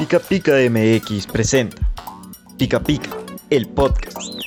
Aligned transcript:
Pica 0.00 0.18
Pica 0.18 0.52
MX 0.70 1.26
presenta 1.26 1.76
Pica 2.56 2.80
Pica, 2.82 3.10
el 3.50 3.68
podcast. 3.68 4.39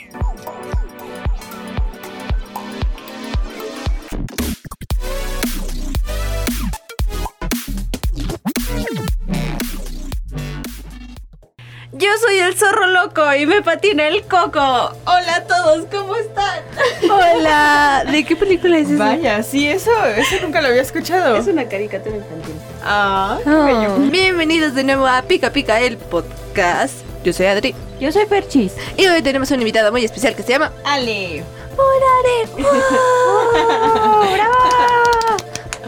Loco 13.34 13.41
y 13.41 13.45
me 13.45 13.61
patina 13.61 14.07
el 14.07 14.23
coco. 14.23 14.59
Hola 15.05 15.36
a 15.36 15.43
todos, 15.43 15.86
¿cómo 15.91 16.16
están? 16.16 16.61
Hola, 17.09 18.04
¿de 18.09 18.23
qué 18.25 18.36
película 18.36 18.77
es 18.77 18.89
esa? 18.89 19.04
Vaya, 19.04 19.43
sí, 19.43 19.67
eso, 19.67 19.91
eso 20.16 20.36
nunca 20.41 20.61
lo 20.61 20.67
había 20.70 20.81
escuchado. 20.81 21.35
Es 21.38 21.48
una 21.48 21.67
caricatura 21.67 22.16
infantil. 22.17 22.55
Ah, 22.84 23.38
Oh. 23.45 23.98
Bienvenidos 24.11 24.75
de 24.75 24.84
nuevo 24.84 25.08
a 25.08 25.22
Pica 25.23 25.52
Pica, 25.52 25.80
el 25.81 25.98
podcast. 25.98 26.94
Yo 27.23 27.31
soy 27.34 27.45
Adri 27.45 27.73
Yo 27.99 28.11
soy 28.11 28.25
Perchis. 28.25 28.73
y 28.98 29.08
hoy 29.08 29.22
tenemos 29.22 29.50
un 29.52 29.59
invitado 29.59 29.91
muy 29.91 30.03
especial 30.03 30.36
que 30.36 30.44
se 30.44 30.52
llama 30.53 30.72
Ale. 30.84 31.44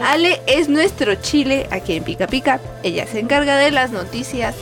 Ale 0.02 0.40
es 0.46 0.68
nuestro 0.68 1.14
chile 1.16 1.66
aquí 1.70 1.96
en 1.96 2.04
Pica 2.04 2.26
Pica. 2.26 2.60
Ella 2.82 3.06
se 3.06 3.20
encarga 3.20 3.56
de 3.56 3.70
las 3.70 3.90
noticias. 3.90 4.54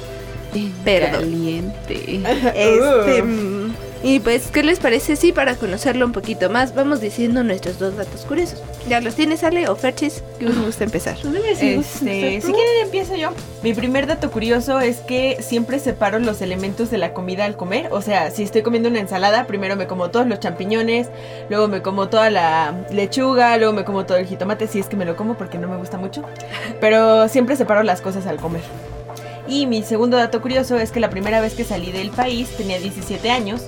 Perdón. 0.84 1.20
Caliente. 1.20 2.20
Este, 2.54 3.22
Uh. 3.22 3.26
mm, 3.26 3.74
y 4.04 4.20
pues, 4.20 4.48
¿qué 4.52 4.62
les 4.62 4.80
parece 4.80 5.16
si 5.16 5.32
para 5.32 5.54
conocerlo 5.54 6.04
un 6.04 6.12
poquito 6.12 6.50
más 6.50 6.74
vamos 6.74 7.00
diciendo 7.00 7.42
nuestros 7.42 7.78
dos 7.78 7.96
datos 7.96 8.20
curiosos? 8.26 8.62
¿Ya 8.86 9.00
los 9.00 9.14
tienes, 9.14 9.42
Ale 9.44 9.66
o 9.66 9.76
Ferchis? 9.76 10.22
¿Qué 10.38 10.46
os 10.46 10.58
gusta 10.58 10.84
empezar? 10.84 11.16
Este, 11.16 12.40
si 12.42 12.52
quieren 12.52 12.82
empiezo 12.82 13.16
yo. 13.16 13.30
Mi 13.62 13.72
primer 13.72 14.06
dato 14.06 14.30
curioso 14.30 14.78
es 14.78 14.98
que 14.98 15.38
siempre 15.40 15.78
separo 15.78 16.18
los 16.18 16.42
elementos 16.42 16.90
de 16.90 16.98
la 16.98 17.14
comida 17.14 17.46
al 17.46 17.56
comer. 17.56 17.88
O 17.92 18.02
sea, 18.02 18.30
si 18.30 18.42
estoy 18.42 18.60
comiendo 18.60 18.90
una 18.90 19.00
ensalada, 19.00 19.46
primero 19.46 19.74
me 19.74 19.86
como 19.86 20.10
todos 20.10 20.26
los 20.26 20.38
champiñones, 20.38 21.08
luego 21.48 21.66
me 21.68 21.80
como 21.80 22.10
toda 22.10 22.28
la 22.28 22.74
lechuga, 22.90 23.56
luego 23.56 23.72
me 23.72 23.84
como 23.86 24.04
todo 24.04 24.18
el 24.18 24.26
jitomate, 24.26 24.68
si 24.68 24.80
es 24.80 24.86
que 24.86 24.96
me 24.96 25.06
lo 25.06 25.16
como 25.16 25.38
porque 25.38 25.56
no 25.56 25.66
me 25.66 25.78
gusta 25.78 25.96
mucho. 25.96 26.22
Pero 26.78 27.26
siempre 27.28 27.56
separo 27.56 27.82
las 27.82 28.02
cosas 28.02 28.26
al 28.26 28.36
comer. 28.36 28.60
Y 29.46 29.66
mi 29.66 29.82
segundo 29.82 30.16
dato 30.16 30.40
curioso 30.40 30.76
es 30.78 30.90
que 30.90 31.00
la 31.00 31.10
primera 31.10 31.40
vez 31.40 31.54
que 31.54 31.64
salí 31.64 31.92
del 31.92 32.10
país 32.10 32.48
tenía 32.56 32.78
17 32.78 33.30
años. 33.30 33.62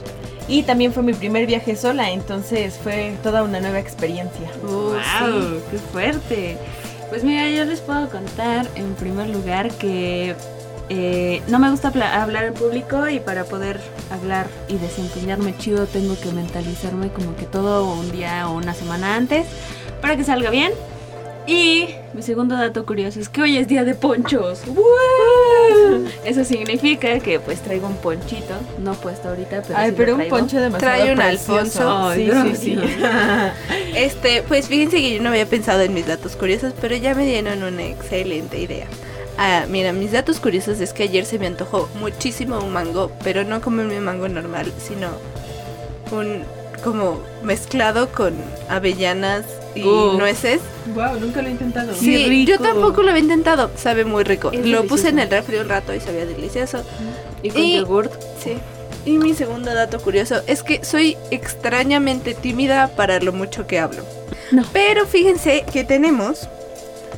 Y 0.48 0.62
también 0.62 0.92
fue 0.92 1.02
mi 1.02 1.12
primer 1.12 1.44
viaje 1.46 1.74
sola, 1.74 2.12
entonces 2.12 2.78
fue 2.80 3.14
toda 3.22 3.42
una 3.42 3.58
nueva 3.60 3.80
experiencia. 3.80 4.48
wow, 4.62 5.60
qué 5.70 5.78
fuerte. 5.92 6.56
Pues 7.10 7.24
mira, 7.24 7.50
yo 7.50 7.64
les 7.64 7.80
puedo 7.80 8.08
contar 8.08 8.66
en 8.76 8.94
primer 8.94 9.28
lugar 9.28 9.70
que 9.72 10.34
eh, 10.88 11.42
no 11.48 11.58
me 11.58 11.68
gusta 11.70 11.88
habla- 11.88 12.22
hablar 12.22 12.44
en 12.44 12.54
público 12.54 13.08
y 13.08 13.18
para 13.18 13.42
poder 13.44 13.80
hablar 14.12 14.46
y 14.68 14.76
desempeñarme 14.76 15.56
chido 15.58 15.86
tengo 15.86 16.16
que 16.18 16.30
mentalizarme 16.30 17.08
como 17.08 17.34
que 17.36 17.44
todo 17.46 17.92
un 17.92 18.12
día 18.12 18.48
o 18.48 18.56
una 18.56 18.72
semana 18.72 19.16
antes 19.16 19.46
para 20.00 20.16
que 20.16 20.22
salga 20.22 20.50
bien. 20.50 20.70
Y 21.46 21.88
mi 22.12 22.22
segundo 22.22 22.56
dato 22.56 22.84
curioso 22.84 23.20
es 23.20 23.28
que 23.28 23.42
hoy 23.42 23.56
es 23.56 23.68
día 23.68 23.84
de 23.84 23.94
ponchos. 23.94 24.62
¡Wow! 24.66 26.06
Eso 26.24 26.44
significa 26.44 27.20
que 27.20 27.38
pues 27.38 27.60
traigo 27.60 27.86
un 27.86 27.96
ponchito, 27.96 28.54
no 28.80 28.94
puesto 28.94 29.28
ahorita, 29.28 29.62
pero 29.62 29.78
Ay, 29.78 29.86
sí 29.86 29.90
lo 29.92 29.96
pero 29.96 30.12
un 30.14 30.18
traigo. 30.20 30.36
poncho 30.36 30.60
demasiado 30.60 30.94
Trae 30.96 31.12
un 31.12 31.18
precioso. 31.18 31.88
Alfonso. 31.88 32.14
Sí, 32.14 32.30
Ay, 32.32 32.56
sí, 32.56 32.76
sí. 32.76 32.80
Este, 33.96 34.42
pues 34.42 34.66
fíjense 34.68 34.96
que 34.98 35.14
yo 35.14 35.22
no 35.22 35.28
había 35.30 35.46
pensado 35.46 35.80
en 35.82 35.94
mis 35.94 36.06
datos 36.06 36.36
curiosos, 36.36 36.74
pero 36.80 36.96
ya 36.96 37.14
me 37.14 37.24
dieron 37.24 37.62
una 37.62 37.84
excelente 37.84 38.58
idea. 38.58 38.86
Ah, 39.38 39.64
mira, 39.68 39.92
mis 39.92 40.12
datos 40.12 40.40
curiosos 40.40 40.80
es 40.80 40.92
que 40.92 41.04
ayer 41.04 41.24
se 41.26 41.38
me 41.38 41.46
antojó 41.46 41.88
muchísimo 42.00 42.58
un 42.58 42.72
mango, 42.72 43.12
pero 43.22 43.44
no 43.44 43.60
como 43.60 43.82
mi 43.84 43.98
mango 44.00 44.28
normal, 44.28 44.72
sino 44.78 45.08
un 46.10 46.42
como 46.82 47.20
mezclado 47.42 48.08
con 48.10 48.34
avellanas 48.68 49.44
y 49.76 49.84
Uf. 49.84 50.18
nueces. 50.18 50.60
Wow, 50.94 51.20
nunca 51.20 51.42
lo 51.42 51.48
he 51.48 51.50
intentado. 51.52 51.94
Sí, 51.94 52.26
rico. 52.26 52.52
yo 52.52 52.58
tampoco 52.58 53.02
lo 53.02 53.10
había 53.10 53.22
intentado, 53.22 53.70
sabe 53.76 54.04
muy 54.04 54.24
rico. 54.24 54.50
Es 54.52 54.64
lo 54.66 54.84
puse 54.86 55.08
en 55.10 55.18
el 55.18 55.28
refri 55.30 55.58
un 55.58 55.68
rato 55.68 55.94
y 55.94 56.00
sabía 56.00 56.24
delicioso. 56.26 56.82
Y 57.42 57.50
con 57.50 57.62
Y- 57.62 57.76
yogurt. 57.76 58.12
Sí. 58.42 58.54
Y 59.04 59.18
mi 59.18 59.34
segundo 59.34 59.72
dato 59.72 60.00
curioso 60.00 60.40
es 60.48 60.62
que 60.64 60.84
soy 60.84 61.16
extrañamente 61.30 62.34
tímida 62.34 62.88
para 62.96 63.20
lo 63.20 63.32
mucho 63.32 63.66
que 63.66 63.78
hablo. 63.78 64.02
No. 64.50 64.64
Pero 64.72 65.06
fíjense 65.06 65.64
que 65.72 65.84
tenemos 65.84 66.48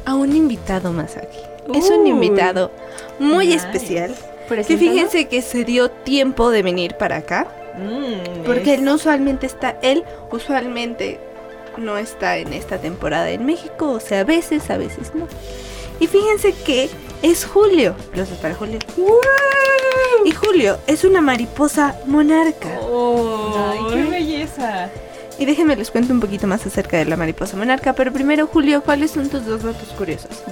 a 0.04 0.14
un 0.14 0.34
invitado 0.36 0.92
más 0.92 1.16
aquí. 1.16 1.38
Es 1.74 1.90
un 1.90 2.06
invitado 2.06 2.70
muy 3.18 3.46
Nice. 3.48 3.58
especial. 3.66 4.14
Que 4.48 4.78
fíjense 4.78 5.28
que 5.28 5.42
se 5.42 5.64
dio 5.64 5.90
tiempo 5.90 6.50
de 6.50 6.62
venir 6.62 6.94
para 6.96 7.16
acá. 7.18 7.46
Mm, 7.76 8.44
Porque 8.46 8.72
es- 8.72 8.78
él 8.78 8.84
no 8.84 8.94
usualmente 8.94 9.46
está, 9.46 9.76
él 9.82 10.04
usualmente 10.32 11.20
no 11.76 11.98
está 11.98 12.38
en 12.38 12.52
esta 12.52 12.78
temporada 12.78 13.30
en 13.30 13.44
México. 13.44 13.90
O 13.90 14.00
sea, 14.00 14.20
a 14.20 14.24
veces, 14.24 14.70
a 14.70 14.78
veces 14.78 15.14
no. 15.14 15.26
Y 16.00 16.06
fíjense 16.06 16.52
que 16.52 16.90
es 17.22 17.44
Julio. 17.44 17.94
Aplausos 18.08 18.38
para 18.38 18.54
Julio. 18.54 18.78
Y 20.24 20.32
Julio 20.32 20.78
es 20.86 21.04
una 21.04 21.20
mariposa 21.20 21.96
monarca. 22.06 22.78
Ay, 22.78 23.78
qué 23.92 24.02
belleza. 24.10 24.90
Y 25.38 25.44
déjenme 25.44 25.76
les 25.76 25.90
cuento 25.90 26.12
un 26.12 26.20
poquito 26.20 26.46
más 26.46 26.66
acerca 26.66 26.96
de 26.96 27.04
la 27.04 27.16
mariposa 27.16 27.56
monarca. 27.56 27.92
Pero 27.92 28.12
primero, 28.12 28.46
Julio, 28.46 28.82
¿cuáles 28.82 29.12
son 29.12 29.28
tus 29.28 29.46
dos 29.46 29.62
datos 29.62 29.88
curiosos? 29.90 30.42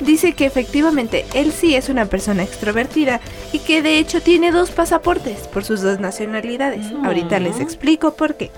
Dice 0.00 0.34
que 0.34 0.44
efectivamente 0.44 1.24
él 1.32 1.52
sí 1.52 1.74
es 1.74 1.88
una 1.88 2.04
persona 2.06 2.42
extrovertida 2.42 3.20
y 3.52 3.60
que 3.60 3.80
de 3.80 3.98
hecho 3.98 4.20
tiene 4.20 4.52
dos 4.52 4.70
pasaportes 4.70 5.48
por 5.48 5.64
sus 5.64 5.80
dos 5.80 6.00
nacionalidades. 6.00 6.92
Mm. 6.92 7.06
Ahorita 7.06 7.40
les 7.40 7.60
explico 7.60 8.14
por 8.14 8.34
qué. 8.34 8.50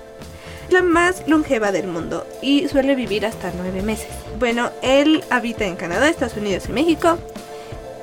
Es 0.67 0.73
la 0.73 0.83
más 0.83 1.23
longeva 1.27 1.71
del 1.71 1.87
mundo 1.87 2.27
y 2.41 2.67
suele 2.67 2.93
vivir 2.93 3.25
hasta 3.25 3.53
nueve 3.55 3.81
meses. 3.81 4.09
Bueno, 4.37 4.69
él 4.81 5.23
habita 5.29 5.65
en 5.65 5.77
Canadá, 5.77 6.09
Estados 6.09 6.37
Unidos 6.37 6.65
y 6.67 6.73
México. 6.73 7.17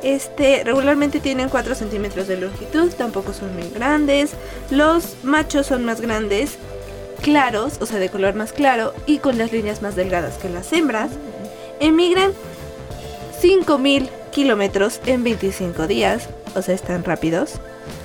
Este 0.02 0.62
regularmente 0.64 1.20
tienen 1.20 1.48
4 1.48 1.74
centímetros 1.74 2.28
de 2.28 2.38
longitud, 2.38 2.92
tampoco 2.92 3.32
son 3.32 3.54
muy 3.54 3.68
grandes. 3.68 4.32
Los 4.70 5.16
machos 5.24 5.66
son 5.66 5.84
más 5.84 6.00
grandes, 6.00 6.58
claros, 7.22 7.74
o 7.80 7.86
sea, 7.86 7.98
de 7.98 8.08
color 8.08 8.34
más 8.34 8.52
claro 8.52 8.94
y 9.06 9.18
con 9.18 9.36
las 9.36 9.52
líneas 9.52 9.82
más 9.82 9.94
delgadas 9.94 10.38
que 10.38 10.48
las 10.48 10.72
hembras. 10.72 11.10
Emigran 11.80 12.32
5000 13.40 14.10
kilómetros 14.30 15.00
en 15.06 15.24
25 15.24 15.86
días, 15.86 16.28
o 16.54 16.62
sea, 16.62 16.74
están 16.74 17.04
rápidos. 17.04 17.54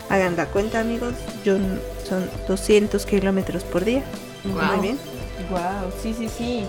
Hagan 0.09 0.35
la 0.35 0.45
cuenta, 0.45 0.79
amigos. 0.79 1.13
Yo 1.43 1.57
son 2.07 2.29
200 2.47 3.05
kilómetros 3.05 3.63
por 3.63 3.85
día. 3.85 4.03
Guau. 4.43 4.75
Muy 4.75 4.87
bien. 4.87 4.99
Wow, 5.49 5.91
sí, 6.01 6.13
sí, 6.13 6.29
sí. 6.29 6.65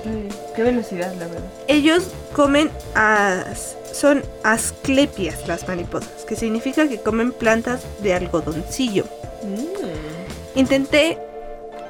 Qué, 0.56 0.62
velocidad, 0.62 1.12
la 1.14 1.26
verdad. 1.26 1.44
Ellos 1.68 2.08
comen 2.32 2.70
as, 2.94 3.76
son 3.92 4.22
asclepias 4.42 5.46
las 5.46 5.68
mariposas, 5.68 6.24
que 6.26 6.36
significa 6.36 6.88
que 6.88 6.98
comen 6.98 7.32
plantas 7.32 7.82
de 8.02 8.14
algodoncillo. 8.14 9.04
Mm. 9.42 10.58
Intenté 10.58 11.18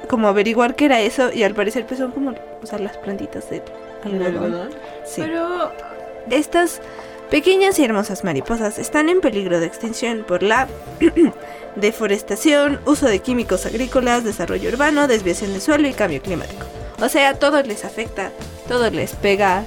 como 0.09 0.27
averiguar 0.27 0.75
qué 0.75 0.85
era 0.85 1.01
eso 1.01 1.31
y 1.31 1.43
al 1.43 1.55
parecer 1.55 1.85
pues 1.85 1.99
son 1.99 2.11
como 2.11 2.31
o 2.31 2.65
sea, 2.65 2.79
las 2.79 2.97
plantitas 2.97 3.49
de 3.49 3.63
¿El 4.05 4.21
algodón. 4.21 4.53
algodón? 4.53 4.69
Sí. 5.05 5.21
Pero 5.21 5.71
Estas 6.29 6.81
pequeñas 7.29 7.79
y 7.79 7.83
hermosas 7.83 8.23
mariposas 8.23 8.79
están 8.79 9.09
en 9.09 9.21
peligro 9.21 9.59
de 9.59 9.65
extinción 9.65 10.23
por 10.27 10.43
la 10.43 10.67
deforestación, 11.75 12.79
uso 12.85 13.07
de 13.07 13.19
químicos 13.19 13.65
agrícolas, 13.65 14.23
desarrollo 14.23 14.69
urbano, 14.69 15.07
desviación 15.07 15.53
de 15.53 15.61
suelo 15.61 15.87
y 15.87 15.93
cambio 15.93 16.21
climático. 16.21 16.65
O 17.01 17.09
sea, 17.09 17.33
todo 17.35 17.61
les 17.63 17.85
afecta, 17.85 18.31
todo 18.67 18.89
les 18.89 19.13
pega, 19.13 19.63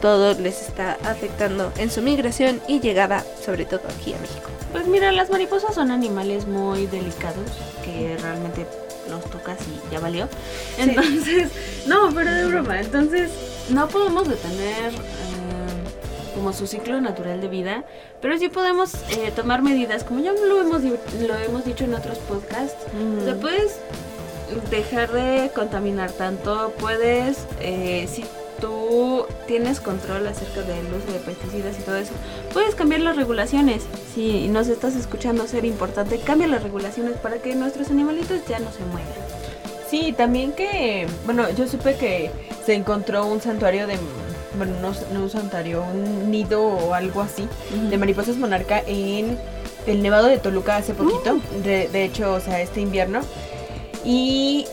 todo 0.00 0.34
les 0.34 0.62
está 0.62 0.96
afectando 1.04 1.72
en 1.76 1.90
su 1.90 2.00
migración 2.00 2.60
y 2.68 2.80
llegada, 2.80 3.24
sobre 3.44 3.66
todo 3.66 3.82
aquí 3.88 4.14
a 4.14 4.18
México. 4.18 4.48
Pues 4.72 4.86
mira, 4.86 5.12
las 5.12 5.30
mariposas 5.30 5.74
son 5.74 5.90
animales 5.90 6.46
muy 6.46 6.86
delicados 6.86 7.50
que 7.84 8.16
realmente 8.22 8.66
los 9.10 9.24
tocas 9.24 9.58
y 9.62 9.92
ya 9.92 10.00
valió. 10.00 10.28
Entonces, 10.78 11.50
no, 11.86 12.10
pero 12.14 12.32
de 12.32 12.46
broma. 12.46 12.80
Entonces, 12.80 13.30
no 13.70 13.88
podemos 13.88 14.28
detener 14.28 14.92
eh, 14.92 15.39
como 16.30 16.52
su 16.52 16.66
ciclo 16.66 17.00
natural 17.00 17.40
de 17.40 17.48
vida, 17.48 17.84
pero 18.20 18.38
sí 18.38 18.48
podemos 18.48 18.94
eh, 19.10 19.32
tomar 19.34 19.62
medidas, 19.62 20.04
como 20.04 20.20
ya 20.20 20.32
lo 20.32 20.60
hemos, 20.60 20.82
lo 20.82 21.36
hemos 21.36 21.64
dicho 21.64 21.84
en 21.84 21.94
otros 21.94 22.18
podcasts. 22.18 22.86
O 23.20 23.24
sea, 23.24 23.34
puedes 23.34 23.78
dejar 24.70 25.12
de 25.12 25.50
contaminar 25.54 26.12
tanto, 26.12 26.72
puedes, 26.78 27.46
eh, 27.60 28.08
si 28.10 28.24
tú 28.60 29.26
tienes 29.46 29.80
control 29.80 30.26
acerca 30.26 30.62
del 30.62 30.86
uso 30.86 31.12
de 31.12 31.18
pesticidas 31.20 31.78
y 31.78 31.82
todo 31.82 31.96
eso, 31.96 32.12
puedes 32.52 32.74
cambiar 32.74 33.00
las 33.00 33.16
regulaciones. 33.16 33.82
Si 34.14 34.48
nos 34.48 34.68
estás 34.68 34.96
escuchando 34.96 35.46
ser 35.46 35.64
importante, 35.64 36.18
cambia 36.18 36.46
las 36.46 36.62
regulaciones 36.62 37.16
para 37.18 37.38
que 37.38 37.54
nuestros 37.54 37.90
animalitos 37.90 38.46
ya 38.48 38.58
no 38.58 38.70
se 38.72 38.84
mueran. 38.84 39.08
Sí, 39.88 40.12
también 40.16 40.52
que, 40.52 41.08
bueno, 41.24 41.50
yo 41.50 41.66
supe 41.66 41.96
que 41.96 42.30
se 42.64 42.74
encontró 42.74 43.26
un 43.26 43.40
santuario 43.40 43.86
de, 43.88 43.98
bueno, 44.56 44.74
no, 44.80 45.20
un 45.20 45.30
santuario, 45.30 45.82
un 45.82 46.30
nido 46.30 46.62
o 46.62 46.94
algo 46.94 47.20
así 47.20 47.48
de 47.88 47.98
mariposas 47.98 48.36
monarca 48.36 48.82
en 48.86 49.38
el 49.86 50.02
Nevado 50.02 50.26
de 50.26 50.38
Toluca 50.38 50.76
hace 50.76 50.94
poquito, 50.94 51.34
Uh. 51.34 51.62
de, 51.62 51.88
de 51.88 52.04
hecho, 52.04 52.32
o 52.32 52.40
sea, 52.40 52.60
este 52.60 52.80
invierno. 52.80 53.20
Y 54.04 54.66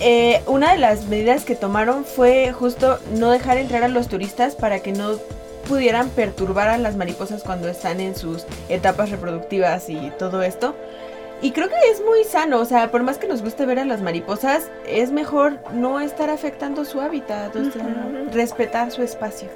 eh, 0.00 0.42
una 0.46 0.72
de 0.72 0.78
las 0.78 1.06
medidas 1.06 1.44
que 1.44 1.54
tomaron 1.54 2.04
fue 2.04 2.52
justo 2.52 2.98
no 3.14 3.30
dejar 3.30 3.58
entrar 3.58 3.82
a 3.82 3.88
los 3.88 4.08
turistas 4.08 4.54
para 4.54 4.80
que 4.80 4.92
no 4.92 5.18
pudieran 5.68 6.08
perturbar 6.10 6.68
a 6.68 6.78
las 6.78 6.96
mariposas 6.96 7.42
cuando 7.42 7.68
están 7.68 8.00
en 8.00 8.16
sus 8.16 8.44
etapas 8.68 9.10
reproductivas 9.10 9.90
y 9.90 10.12
todo 10.18 10.42
esto. 10.42 10.74
Y 11.40 11.52
creo 11.52 11.68
que 11.68 11.76
es 11.92 12.02
muy 12.04 12.24
sano, 12.24 12.58
o 12.58 12.64
sea, 12.64 12.90
por 12.90 13.04
más 13.04 13.18
que 13.18 13.28
nos 13.28 13.42
guste 13.42 13.64
ver 13.64 13.78
a 13.78 13.84
las 13.84 14.00
mariposas, 14.00 14.70
es 14.86 15.12
mejor 15.12 15.58
no 15.72 16.00
estar 16.00 16.30
afectando 16.30 16.84
su 16.84 17.00
hábitat, 17.00 17.54
o 17.54 17.70
sea, 17.70 18.08
respetar 18.32 18.90
su 18.90 19.02
espacio. 19.02 19.48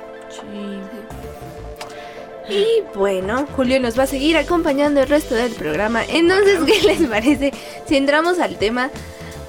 Y 2.48 2.82
bueno, 2.94 3.46
Julio 3.56 3.80
nos 3.80 3.98
va 3.98 4.04
a 4.04 4.06
seguir 4.06 4.36
acompañando 4.36 5.00
el 5.00 5.08
resto 5.08 5.34
del 5.34 5.52
programa. 5.52 6.04
Entonces, 6.04 6.60
¿qué 6.66 6.82
les 6.86 7.08
parece 7.08 7.52
si 7.86 7.96
entramos 7.96 8.38
al 8.38 8.56
tema 8.56 8.90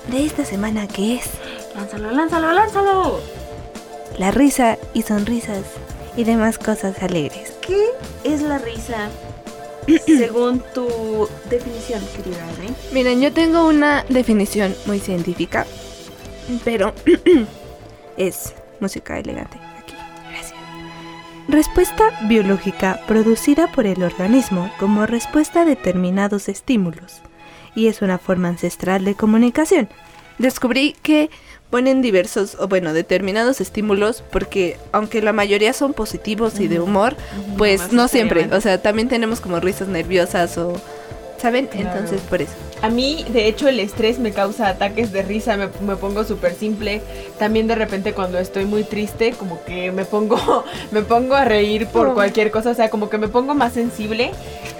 de 0.07 0.25
esta 0.25 0.45
semana 0.45 0.87
que 0.87 1.15
es 1.15 1.29
Lánzalo, 1.75 2.11
lánzalo, 2.11 2.53
lánzalo. 2.53 3.19
la 4.17 4.31
risa 4.31 4.77
y 4.93 5.01
sonrisas 5.03 5.63
y 6.15 6.23
demás 6.23 6.57
cosas 6.57 7.01
alegres? 7.01 7.53
¿Qué 7.61 7.83
es 8.23 8.41
la 8.41 8.57
risa 8.57 9.09
según 10.05 10.63
tu 10.73 11.27
definición, 11.49 12.01
querida? 12.15 12.45
Miren, 12.91 13.21
yo 13.21 13.31
tengo 13.31 13.67
una 13.67 14.03
definición 14.09 14.75
muy 14.85 14.99
científica, 14.99 15.65
pero 16.63 16.93
es 18.17 18.53
música 18.79 19.19
elegante. 19.19 19.57
Respuesta 21.47 22.05
biológica 22.27 23.01
producida 23.05 23.69
por 23.71 23.85
el 23.85 24.01
organismo 24.01 24.71
como 24.79 25.05
respuesta 25.05 25.61
a 25.61 25.65
determinados 25.65 26.47
estímulos 26.47 27.21
y 27.75 27.87
es 27.87 28.01
una 28.01 28.17
forma 28.17 28.47
ancestral 28.47 29.03
de 29.03 29.15
comunicación. 29.15 29.89
Descubrí 30.37 30.95
que 31.03 31.29
ponen 31.73 32.03
diversos, 32.03 32.55
o 32.59 32.67
bueno, 32.67 32.93
determinados 32.93 33.59
estímulos 33.59 34.23
porque 34.29 34.77
aunque 34.91 35.23
la 35.23 35.33
mayoría 35.33 35.73
son 35.73 35.93
positivos 35.95 36.59
y 36.59 36.67
de 36.67 36.79
humor, 36.79 37.15
pues 37.57 37.81
más 37.81 37.93
no 37.93 38.07
siempre. 38.07 38.47
O 38.53 38.61
sea, 38.61 38.79
también 38.79 39.07
tenemos 39.09 39.39
como 39.41 39.59
risas 39.59 39.87
nerviosas 39.87 40.55
o... 40.59 40.73
¿Saben? 41.41 41.65
Claro. 41.65 41.89
Entonces, 41.89 42.21
por 42.29 42.43
eso. 42.43 42.53
A 42.83 42.89
mí, 42.89 43.25
de 43.27 43.47
hecho, 43.47 43.67
el 43.67 43.79
estrés 43.79 44.19
me 44.19 44.31
causa 44.31 44.67
ataques 44.69 45.11
de 45.11 45.23
risa, 45.23 45.57
me, 45.57 45.67
me 45.85 45.95
pongo 45.95 46.23
súper 46.23 46.53
simple. 46.53 47.01
También 47.39 47.65
de 47.67 47.73
repente 47.75 48.13
cuando 48.13 48.37
estoy 48.37 48.65
muy 48.65 48.83
triste, 48.83 49.31
como 49.31 49.61
que 49.65 49.91
me 49.91 50.05
pongo, 50.05 50.63
me 50.91 51.01
pongo 51.01 51.33
a 51.33 51.43
reír 51.43 51.87
por 51.87 52.09
Oh. 52.09 52.13
cualquier 52.13 52.51
cosa, 52.51 52.69
o 52.69 52.75
sea, 52.75 52.91
como 52.91 53.09
que 53.09 53.17
me 53.17 53.29
pongo 53.29 53.55
más 53.55 53.73
sensible. 53.73 54.29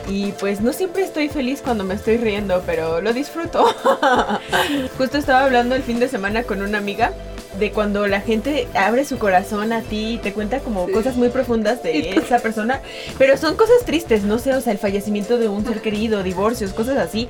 Y 0.08 0.32
pues 0.34 0.62
no 0.62 0.74
siempre 0.74 1.04
estoy 1.04 1.30
feliz 1.30 1.62
cuando 1.62 1.84
me 1.84 1.94
estoy 1.96 2.18
riendo, 2.18 2.62
pero 2.66 3.02
lo 3.02 3.14
disfruto. 3.14 3.66
Justo 4.98 5.18
estaba 5.18 5.46
hablando 5.46 5.76
el 5.76 5.84
fin 5.84 6.00
de 6.00 6.08
semana 6.08 6.44
con 6.44 6.62
una 6.62 6.78
amiga 6.78 7.14
de 7.60 7.72
cuando 7.72 8.08
la 8.08 8.20
gente 8.20 8.68
abre 8.74 9.06
su 9.06 9.18
corazón 9.18 9.74
a 9.74 9.82
ti 9.82 10.14
y 10.14 10.18
te 10.18 10.34
cuenta 10.34 10.60
como 10.60 10.90
cosas 10.92 11.16
muy 11.16 11.30
profundas 11.30 11.84
de 11.84 12.10
esa 12.18 12.40
persona, 12.40 12.82
pero 13.18 13.38
son 13.38 13.56
cosas 13.56 13.86
tristes, 13.86 14.24
no 14.24 14.40
sé, 14.40 14.54
o 14.54 14.62
sea, 14.62 14.74
el 14.74 14.80
fallecimiento 14.80 15.38
de 15.38 15.48
un 15.48 15.64
ser 15.66 15.82
querido, 15.82 16.24
divorcios, 16.24 16.74
cosas 16.74 16.98
así. 16.98 17.30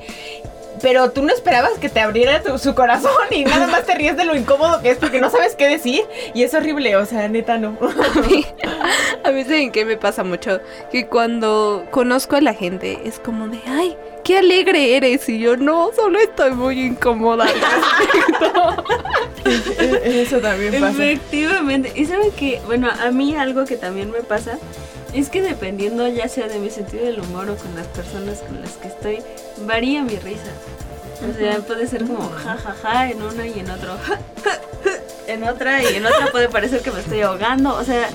Pero 0.84 1.10
tú 1.12 1.22
no 1.22 1.32
esperabas 1.32 1.72
que 1.80 1.88
te 1.88 1.98
abriera 2.00 2.42
tu- 2.42 2.58
su 2.58 2.74
corazón 2.74 3.10
y 3.30 3.42
nada 3.44 3.66
más 3.66 3.84
te 3.86 3.94
ríes 3.94 4.18
de 4.18 4.24
lo 4.26 4.36
incómodo 4.36 4.82
que 4.82 4.90
es 4.90 4.98
porque 4.98 5.18
no 5.18 5.30
sabes 5.30 5.56
qué 5.56 5.66
decir 5.66 6.02
y 6.34 6.42
es 6.42 6.52
horrible, 6.52 6.94
o 6.96 7.06
sea, 7.06 7.26
neta 7.26 7.56
no. 7.56 7.78
A 7.80 8.20
mí, 8.20 8.44
a 9.24 9.30
mí 9.30 9.42
saben 9.44 9.72
qué 9.72 9.86
me 9.86 9.96
pasa 9.96 10.22
mucho, 10.24 10.60
que 10.92 11.06
cuando 11.06 11.86
conozco 11.90 12.36
a 12.36 12.42
la 12.42 12.52
gente 12.52 12.98
es 13.06 13.18
como 13.18 13.48
de, 13.48 13.60
ay, 13.66 13.96
qué 14.24 14.36
alegre 14.38 14.94
eres 14.96 15.26
y 15.30 15.38
yo 15.38 15.56
no, 15.56 15.90
solo 15.96 16.18
estoy 16.18 16.52
muy 16.52 16.78
incómoda. 16.80 17.46
al 17.46 17.54
respecto". 17.54 18.84
Eso 20.04 20.38
también 20.40 20.78
pasa. 20.80 21.02
Efectivamente. 21.02 21.92
Y 21.94 22.04
saben 22.04 22.30
que, 22.32 22.60
bueno, 22.66 22.88
a 22.90 23.10
mí 23.10 23.34
algo 23.36 23.64
que 23.64 23.76
también 23.78 24.10
me 24.10 24.20
pasa 24.20 24.58
es 25.14 25.30
que 25.30 25.40
dependiendo 25.42 26.06
ya 26.08 26.28
sea 26.28 26.48
de 26.48 26.58
mi 26.58 26.68
sentido 26.70 27.04
del 27.06 27.20
humor 27.20 27.48
o 27.48 27.56
con 27.56 27.74
las 27.74 27.86
personas 27.88 28.40
con 28.40 28.60
las 28.60 28.72
que 28.72 28.88
estoy, 28.88 29.18
varía 29.66 30.02
mi 30.02 30.16
risa. 30.16 30.50
O 31.22 31.38
sea, 31.38 31.58
puede 31.58 31.86
ser 31.86 32.04
como 32.06 32.28
ja 32.30 32.56
ja 32.56 32.74
ja 32.82 33.10
en 33.10 33.22
una 33.22 33.46
y 33.46 33.60
en 33.60 33.70
otro 33.70 33.96
ja, 34.06 34.18
en 35.32 35.44
otra 35.44 35.82
y 35.82 35.96
en 35.96 36.06
otra 36.06 36.26
puede 36.32 36.48
parecer 36.48 36.80
que 36.80 36.90
me 36.90 37.00
estoy 37.00 37.20
ahogando. 37.22 37.74
O 37.74 37.84
sea, 37.84 38.08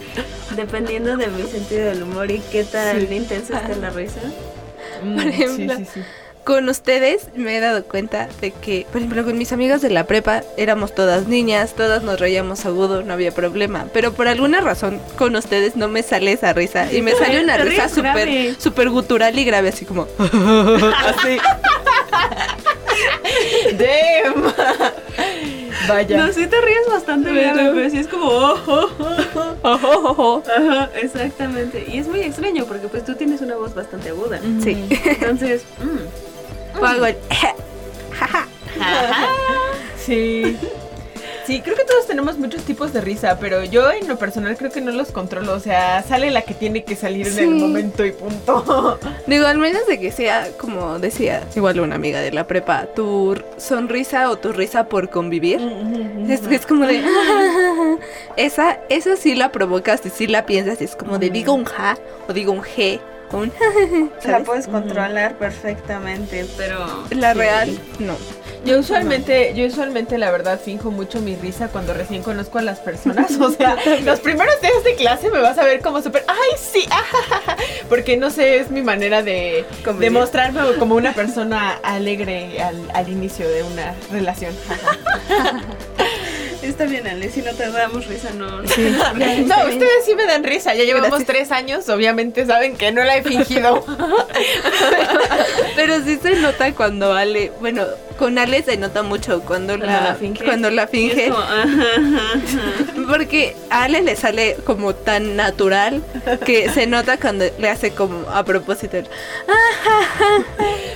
dependiendo 0.56 1.16
de 1.18 1.28
mi 1.28 1.44
sentido 1.44 1.86
del 1.88 2.04
humor 2.04 2.30
y 2.32 2.40
qué 2.52 2.64
tan 2.64 3.08
Sí. 3.08 3.16
intensa 3.16 3.60
esté 3.60 3.76
la 3.78 3.90
risa. 3.90 4.22
Mm, 5.04 5.16
Por 5.16 5.28
ejemplo. 5.28 5.76
sí, 5.78 5.86
sí, 5.86 5.92
sí. 5.96 6.02
Con 6.46 6.68
ustedes 6.68 7.28
me 7.36 7.58
he 7.58 7.60
dado 7.60 7.84
cuenta 7.84 8.28
de 8.42 8.50
que, 8.52 8.88
por 8.92 8.98
ejemplo, 9.02 9.24
con 9.24 9.38
mis 9.38 9.52
amigas 9.52 9.82
de 9.84 9.92
la 9.92 10.06
prepa 10.06 10.42
éramos 10.58 10.96
todas 10.96 11.28
niñas, 11.28 11.76
todas 11.76 12.02
nos 12.02 12.20
reíamos 12.20 12.66
agudo, 12.66 13.04
no 13.04 13.14
había 13.14 13.32
problema. 13.32 13.86
Pero 13.94 14.14
por 14.14 14.28
alguna 14.28 14.60
razón 14.60 15.00
con 15.16 15.36
ustedes 15.36 15.76
no 15.76 15.90
me 15.90 16.02
sale 16.02 16.32
esa 16.32 16.54
risa 16.54 16.92
y 16.92 17.02
me 17.04 17.12
sale 17.12 17.44
una 17.44 17.58
risa 17.58 17.88
súper 17.88 18.56
súper 18.60 18.90
gutural 18.90 19.38
y 19.38 19.46
grave, 19.46 19.70
así 19.70 19.86
como... 19.86 20.08
así. 20.18 21.38
Damn. 23.80 24.54
Vaya. 25.88 26.18
No, 26.18 26.34
sí 26.34 26.46
te 26.48 26.62
ríes 26.62 26.88
bastante 26.88 27.32
grave, 27.34 27.72
pero 27.74 27.90
sí 27.90 27.98
es 27.98 28.08
como 28.08 28.26
oh, 28.28 28.58
oh, 28.68 28.90
oh, 29.00 29.56
oh. 29.64 29.72
Ojojojo. 29.74 30.44
Ajá, 30.56 30.90
exactamente. 30.96 31.86
Y 31.88 31.98
es 32.00 32.08
muy 32.08 32.22
extraño 32.22 32.66
porque 32.66 32.88
pues 32.88 33.06
tú 33.06 33.16
tienes 33.16 33.42
una 33.42 33.56
voz 33.56 33.74
bastante 33.74 34.10
aguda. 34.10 34.40
Sí. 34.64 34.86
Entonces, 34.90 35.64
mm, 35.80 36.80
O 36.82 36.86
hago 36.86 37.06
el... 37.06 37.16
jaja. 38.12 38.48
Sí. 40.06 40.58
Sí, 41.50 41.62
creo 41.62 41.76
que 41.76 41.84
todos 41.84 42.06
tenemos 42.06 42.38
muchos 42.38 42.62
tipos 42.62 42.94
de 42.94 43.02
risa, 43.02 43.40
pero 43.40 43.64
yo 43.64 43.92
en 43.92 44.08
lo 44.08 44.20
personal 44.20 44.56
creo 44.56 44.70
que 44.70 44.82
no 44.82 44.92
los 44.92 45.12
controlo. 45.12 45.54
O 45.54 45.60
sea, 45.60 46.04
sale 46.04 46.30
la 46.30 46.44
que 46.44 46.54
tiene 46.54 46.84
que 46.84 46.96
salir 46.96 47.28
en 47.28 47.40
el 47.40 47.50
momento 47.56 48.06
y 48.06 48.12
punto. 48.12 49.00
Digo, 49.26 49.48
al 49.48 49.58
menos 49.58 49.88
de 49.88 50.00
que 50.00 50.12
sea, 50.12 50.50
como 50.60 51.00
decía 51.00 51.42
igual 51.56 51.80
una 51.80 51.96
amiga 51.96 52.20
de 52.20 52.32
la 52.32 52.46
prepa, 52.46 52.86
tu 52.96 53.36
sonrisa 53.58 54.30
o 54.30 54.38
tu 54.38 54.54
risa 54.54 54.84
por 54.90 55.10
convivir. 55.10 55.60
Es, 56.30 56.44
es 56.44 56.68
como 56.68 56.86
de... 56.86 57.04
esa, 58.38 58.78
esa 58.90 59.16
sí 59.16 59.34
la 59.34 59.52
provocas 59.52 60.06
y 60.06 60.12
sí 60.12 60.28
la 60.28 60.46
piensas 60.46 60.80
y 60.82 60.84
es 60.84 60.96
como 60.96 61.18
de 61.18 61.32
digo 61.32 61.54
un 61.54 61.66
ja 61.66 61.98
o 62.28 62.34
digo 62.34 62.52
un 62.52 62.62
g 62.62 63.00
un... 63.32 63.52
la 64.26 64.40
puedes 64.40 64.68
controlar 64.68 65.38
perfectamente, 65.38 66.46
pero 66.58 66.86
La 67.12 67.34
Sí. 67.34 67.40
real, 67.40 67.80
no. 68.00 68.16
Yo 68.66 68.80
usualmente, 68.80 69.54
yo 69.56 69.66
usualmente 69.66 70.18
la 70.18 70.32
verdad 70.32 70.60
finjo 70.60 70.92
mucho 70.92 71.22
mi 71.22 71.36
risa 71.36 71.70
cuando 71.70 71.94
recién 71.94 72.24
conozco 72.24 72.60
a 72.60 72.62
las 72.62 72.80
personas. 72.80 73.40
O 73.40 73.52
sea, 73.52 73.78
los 74.04 74.20
primeros 74.20 74.60
días 74.62 74.84
de 74.84 74.96
clase 74.96 75.30
me 75.30 75.40
vas 75.40 75.58
a 75.58 75.64
ver 75.64 75.82
como 75.82 76.02
súper, 76.02 76.24
ay 76.28 76.52
sí, 76.58 76.86
ajajaja", 76.92 77.56
porque 77.88 78.18
no 78.18 78.30
sé, 78.30 78.58
es 78.58 78.70
mi 78.70 78.82
manera 78.82 79.24
de, 79.24 79.66
de 80.00 80.10
mostrarme 80.10 80.62
como 80.78 80.96
una 80.96 81.14
persona 81.14 81.80
alegre 81.84 82.62
al, 82.62 82.76
al 82.94 83.10
inicio 83.10 83.48
de 83.48 83.64
una 83.64 83.96
relación. 84.12 84.54
está 86.80 86.90
bien, 86.90 87.08
Ale, 87.08 87.30
si 87.30 87.42
no 87.42 87.52
te 87.52 87.70
damos 87.70 88.08
risa, 88.08 88.30
no. 88.32 88.48
No, 88.50 88.58
ustedes 88.62 90.06
sí 90.06 90.16
me 90.16 90.26
dan 90.26 90.46
risa, 90.46 90.74
ya 90.76 90.86
llevamos 90.86 91.10
Gracias. 91.10 91.28
tres 91.28 91.52
años, 91.52 91.90
obviamente 91.90 92.46
saben 92.46 92.78
que 92.78 92.94
no 92.94 93.04
la 93.04 93.18
he 93.18 93.24
fingido. 93.24 93.84
Pero 95.76 96.02
sí 96.06 96.18
se 96.22 96.36
nota 96.36 96.72
cuando 96.74 97.14
Ale, 97.14 97.52
bueno, 97.60 97.84
con 98.18 98.38
Ale 98.38 98.64
se 98.64 98.78
nota 98.78 99.04
mucho 99.04 99.42
cuando 99.42 99.76
la, 99.76 100.02
la 100.02 100.16
finge. 100.16 100.46
cuando 100.46 100.72
la 100.72 100.88
finge, 100.88 101.28
como, 101.28 101.42
ajá, 101.42 101.84
ajá. 101.98 103.08
porque 103.10 103.58
a 103.70 103.84
Ale 103.84 104.02
le 104.02 104.16
sale 104.16 104.56
como 104.66 104.96
tan 104.96 105.36
natural 105.36 106.02
que 106.46 106.70
se 106.70 106.88
nota 106.88 107.18
cuando 107.18 107.46
le 107.58 107.70
hace 107.70 107.92
como 107.92 108.30
a 108.30 108.46
propósito. 108.46 108.98
el, 108.98 109.08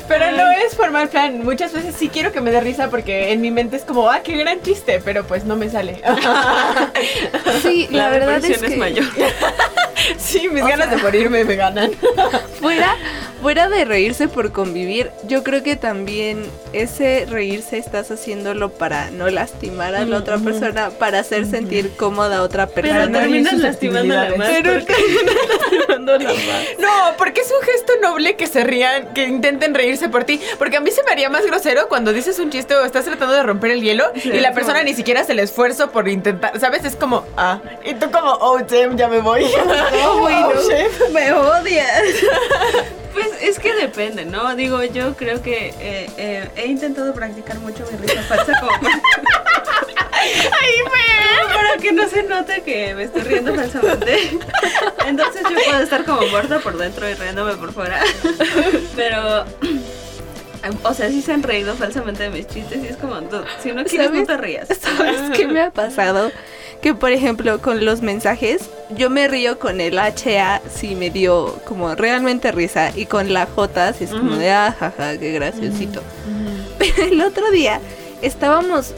Pero 0.08 0.32
no 0.32 0.52
es 0.52 0.76
por 0.76 0.92
mal 0.92 1.08
plan, 1.10 1.44
muchas 1.44 1.72
veces 1.74 1.96
sí 1.98 2.10
quiero 2.10 2.32
que 2.32 2.42
me 2.42 2.52
dé 2.52 2.60
risa 2.60 2.90
porque 2.90 3.32
en 3.32 3.42
mi 3.42 3.52
mente 3.52 3.78
es 3.78 3.84
como, 3.84 4.10
ah, 4.10 4.22
qué 4.24 4.36
gran 4.38 4.62
chiste, 4.62 5.02
pero 5.04 5.24
pues 5.26 5.46
no 5.46 5.56
me 5.56 5.70
sale. 5.70 6.02
Sí, 7.62 7.88
la, 7.92 8.10
verdad 8.10 8.44
es 8.44 8.60
que 8.62 8.76
mayor. 8.78 9.06
sí, 10.18 10.50
mis 10.50 10.64
O 10.64 10.68
ganas 10.68 10.88
sea- 10.90 10.98
de 10.98 11.02
morirme 11.04 11.44
me 11.46 11.56
ganan. 11.56 11.92
fuera, 12.60 12.96
fuera 13.42 13.70
de 13.70 13.86
reírse 13.86 14.28
por 14.28 14.52
convivir, 14.52 15.12
yo 15.28 15.44
creo 15.44 15.64
que 15.64 15.76
también 15.76 16.44
ese 16.74 17.26
reírse 17.30 17.78
estás 17.78 18.12
haciéndolo 18.12 18.70
para 18.70 19.12
no 19.12 19.30
lastimar 19.30 19.96
a 19.96 20.06
la 20.06 20.18
otra 20.18 20.38
persona, 20.40 20.90
para 20.92 21.20
hacer 21.20 21.46
sentir 21.46 21.92
cómoda 21.96 22.38
a 22.38 22.42
otra 22.44 22.68
persona. 22.68 23.06
Pero 23.06 23.20
terminas 23.20 23.54
sus 23.54 23.62
lastimándola 23.62 24.34
más. 24.38 24.50
actividades. 24.50 24.86
Pero 24.86 24.86
terminas 24.86 25.60
lastimándola 25.62 26.30
más. 26.30 26.64
No, 26.80 27.18
porque 27.18 27.42
es 27.42 27.52
un 27.52 27.66
gesto 27.66 27.94
noble 28.02 28.36
que 28.36 28.48
se 28.48 28.64
rían, 28.64 29.14
que 29.14 29.26
intenten 29.26 29.74
reírse 29.94 30.10
por 30.10 30.24
ti. 30.24 30.42
Porque 30.58 30.78
a 30.78 30.82
mí 30.82 30.92
se 30.92 31.04
me 31.04 31.12
haría 31.12 31.30
más 31.30 31.46
grosero 31.46 31.88
cuando 31.88 32.12
dices 32.14 32.40
un 32.40 32.50
chiste 32.50 32.76
o 32.76 32.84
estás 32.84 33.06
tratando 33.06 33.34
de 33.34 33.44
romper 33.44 33.72
el 33.72 33.82
hielo 33.82 34.06
y 34.16 34.40
la 34.40 34.54
persona 34.54 34.84
ni 34.84 34.94
siquiera 34.94 35.22
hace 35.22 35.34
el 35.34 35.40
esfuerzo 35.40 35.92
por 35.92 36.08
intentar, 36.08 36.60
¿sabes? 36.60 36.84
Es 36.86 36.96
como, 36.96 37.26
ah, 37.38 37.60
y 37.86 37.94
tú 37.94 38.10
como, 38.12 38.32
oh, 38.32 38.60
damn, 38.60 38.98
ya 38.98 39.08
me 39.08 39.20
voy. 39.20 39.46
Oh, 40.06 40.20
güey, 40.20 40.36
no. 40.40 40.54
shit. 40.54 41.10
Me 41.14 41.32
odias. 41.32 42.04
Pues 43.14 43.28
es 43.42 43.60
que 43.60 43.76
depende, 43.76 44.26
¿no? 44.26 44.56
Digo, 44.56 44.82
yo 44.84 45.14
creo 45.16 45.40
que 45.44 45.68
eh, 45.80 46.10
eh, 46.18 46.50
he 46.56 46.66
intentado 46.66 47.14
practicar 47.14 47.60
mucho 47.60 47.86
mi 47.92 47.98
risa 48.00 48.24
falsa 48.24 48.60
como 48.60 48.72
para, 50.90 51.54
para 51.54 51.78
que 51.78 51.92
no 51.92 52.08
se 52.08 52.24
note 52.24 52.62
que 52.64 52.94
me 52.96 53.04
estoy 53.04 53.22
riendo 53.22 53.54
falsamente. 53.56 54.38
Entonces 55.08 55.44
yo 55.44 55.58
puedo 55.66 55.82
estar 55.82 56.06
como 56.06 56.26
muerta 56.28 56.60
por 56.60 56.78
dentro 56.78 57.10
y 57.10 57.14
riéndome 57.14 57.56
por 57.56 57.74
fuera. 57.74 58.02
Pero, 58.96 59.46
o 60.84 60.94
sea, 60.94 61.10
sí 61.10 61.22
se 61.22 61.34
han 61.34 61.44
reído 61.44 61.76
falsamente 61.76 62.24
de 62.24 62.30
mis 62.30 62.48
chistes 62.48 62.84
y 62.84 62.88
es 62.88 62.98
como, 62.98 63.20
"Dude, 63.22 63.46
si 63.62 63.72
no 63.72 63.84
quieres 63.84 64.12
no 64.12 64.26
te 64.26 64.38
rías. 64.38 64.68
¿Sabes 64.80 65.38
qué 65.38 65.48
me 65.48 65.62
ha 65.62 65.72
pasado? 65.72 66.32
Que 66.82 66.94
por 66.94 67.12
ejemplo 67.12 67.62
con 67.62 67.86
los 67.86 68.02
mensajes, 68.02 68.70
yo 68.90 69.10
me 69.10 69.30
río 69.30 69.58
con 69.58 69.80
el 69.80 69.98
HA 69.98 70.62
si 70.70 70.96
me 70.96 71.10
dio 71.10 71.62
como 71.66 71.96
realmente 71.96 72.52
risa 72.52 72.92
y 72.94 73.06
con 73.06 73.32
la 73.32 73.46
J 73.46 73.94
si 73.94 74.04
es 74.04 74.12
como 74.12 74.36
de 74.36 74.52
ah, 74.52 74.76
jaja, 74.78 75.18
qué 75.18 75.32
graciosito. 75.32 76.02
Pero 76.78 77.04
el 77.04 77.22
otro 77.22 77.52
día 77.52 77.80
estábamos 78.22 78.94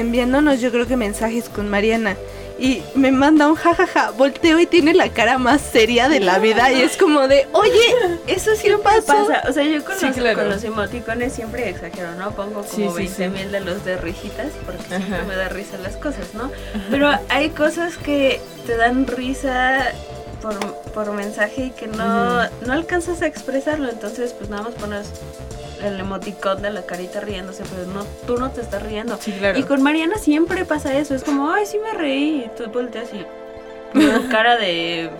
enviándonos 0.00 0.60
yo 0.60 0.70
creo 0.70 0.86
que 0.86 0.96
mensajes 0.96 1.48
con 1.48 1.68
Mariana 1.68 2.16
y 2.58 2.82
me 2.94 3.10
manda 3.10 3.48
un 3.48 3.54
jajaja, 3.54 4.10
volteo 4.10 4.60
y 4.60 4.66
tiene 4.66 4.92
la 4.92 5.08
cara 5.08 5.38
más 5.38 5.62
seria 5.62 6.10
de 6.10 6.20
la 6.20 6.38
vida 6.38 6.70
y 6.70 6.82
es 6.82 6.98
como 6.98 7.26
de, 7.26 7.48
oye, 7.52 8.20
eso 8.26 8.50
sí 8.54 8.68
pasó. 8.82 9.06
pasa? 9.06 9.44
O 9.48 9.52
sea, 9.52 9.64
yo 9.64 9.82
con, 9.82 9.96
Sí, 9.98 10.06
los, 10.08 10.16
claro. 10.16 10.38
con 10.40 10.48
los 10.50 10.62
emoticones 10.64 11.32
siempre 11.32 11.70
exagero, 11.70 12.14
¿no? 12.16 12.32
Pongo 12.32 12.62
como 12.62 12.90
sí, 12.90 12.94
20 12.94 13.14
sí. 13.14 13.28
mil 13.30 13.50
de 13.50 13.60
los 13.60 13.82
de 13.86 13.96
risitas 13.96 14.48
porque 14.66 14.82
siempre 14.88 15.16
Ajá. 15.16 15.24
me 15.26 15.36
da 15.36 15.48
risa 15.48 15.78
las 15.78 15.96
cosas, 15.96 16.34
¿no? 16.34 16.50
Pero 16.90 17.10
hay 17.30 17.48
cosas 17.48 17.96
que 17.96 18.42
te 18.66 18.76
dan 18.76 19.06
risa 19.06 19.92
por, 20.42 20.58
por 20.92 21.12
mensaje 21.12 21.66
y 21.66 21.70
que 21.70 21.86
no, 21.86 22.42
no 22.66 22.72
alcanzas 22.74 23.22
a 23.22 23.26
expresarlo, 23.26 23.88
entonces 23.88 24.34
pues 24.34 24.50
nada 24.50 24.64
más 24.64 24.74
pones 24.74 25.06
el 25.82 26.00
emoticón 26.00 26.62
de 26.62 26.70
la 26.70 26.82
carita 26.82 27.20
riéndose, 27.20 27.62
pero 27.70 27.86
no, 27.86 28.04
tú 28.26 28.38
no 28.38 28.50
te 28.50 28.60
estás 28.60 28.82
riendo. 28.82 29.16
Sí, 29.20 29.32
claro. 29.32 29.58
Y 29.58 29.62
con 29.62 29.82
Mariana 29.82 30.18
siempre 30.18 30.64
pasa 30.64 30.96
eso, 30.96 31.14
es 31.14 31.24
como, 31.24 31.50
ay, 31.50 31.66
sí 31.66 31.78
me 31.78 31.96
reí, 31.96 32.44
y 32.46 32.50
tú 32.56 32.70
volteas 32.70 33.08
y 33.12 33.26
cara 34.30 34.56
de... 34.56 35.10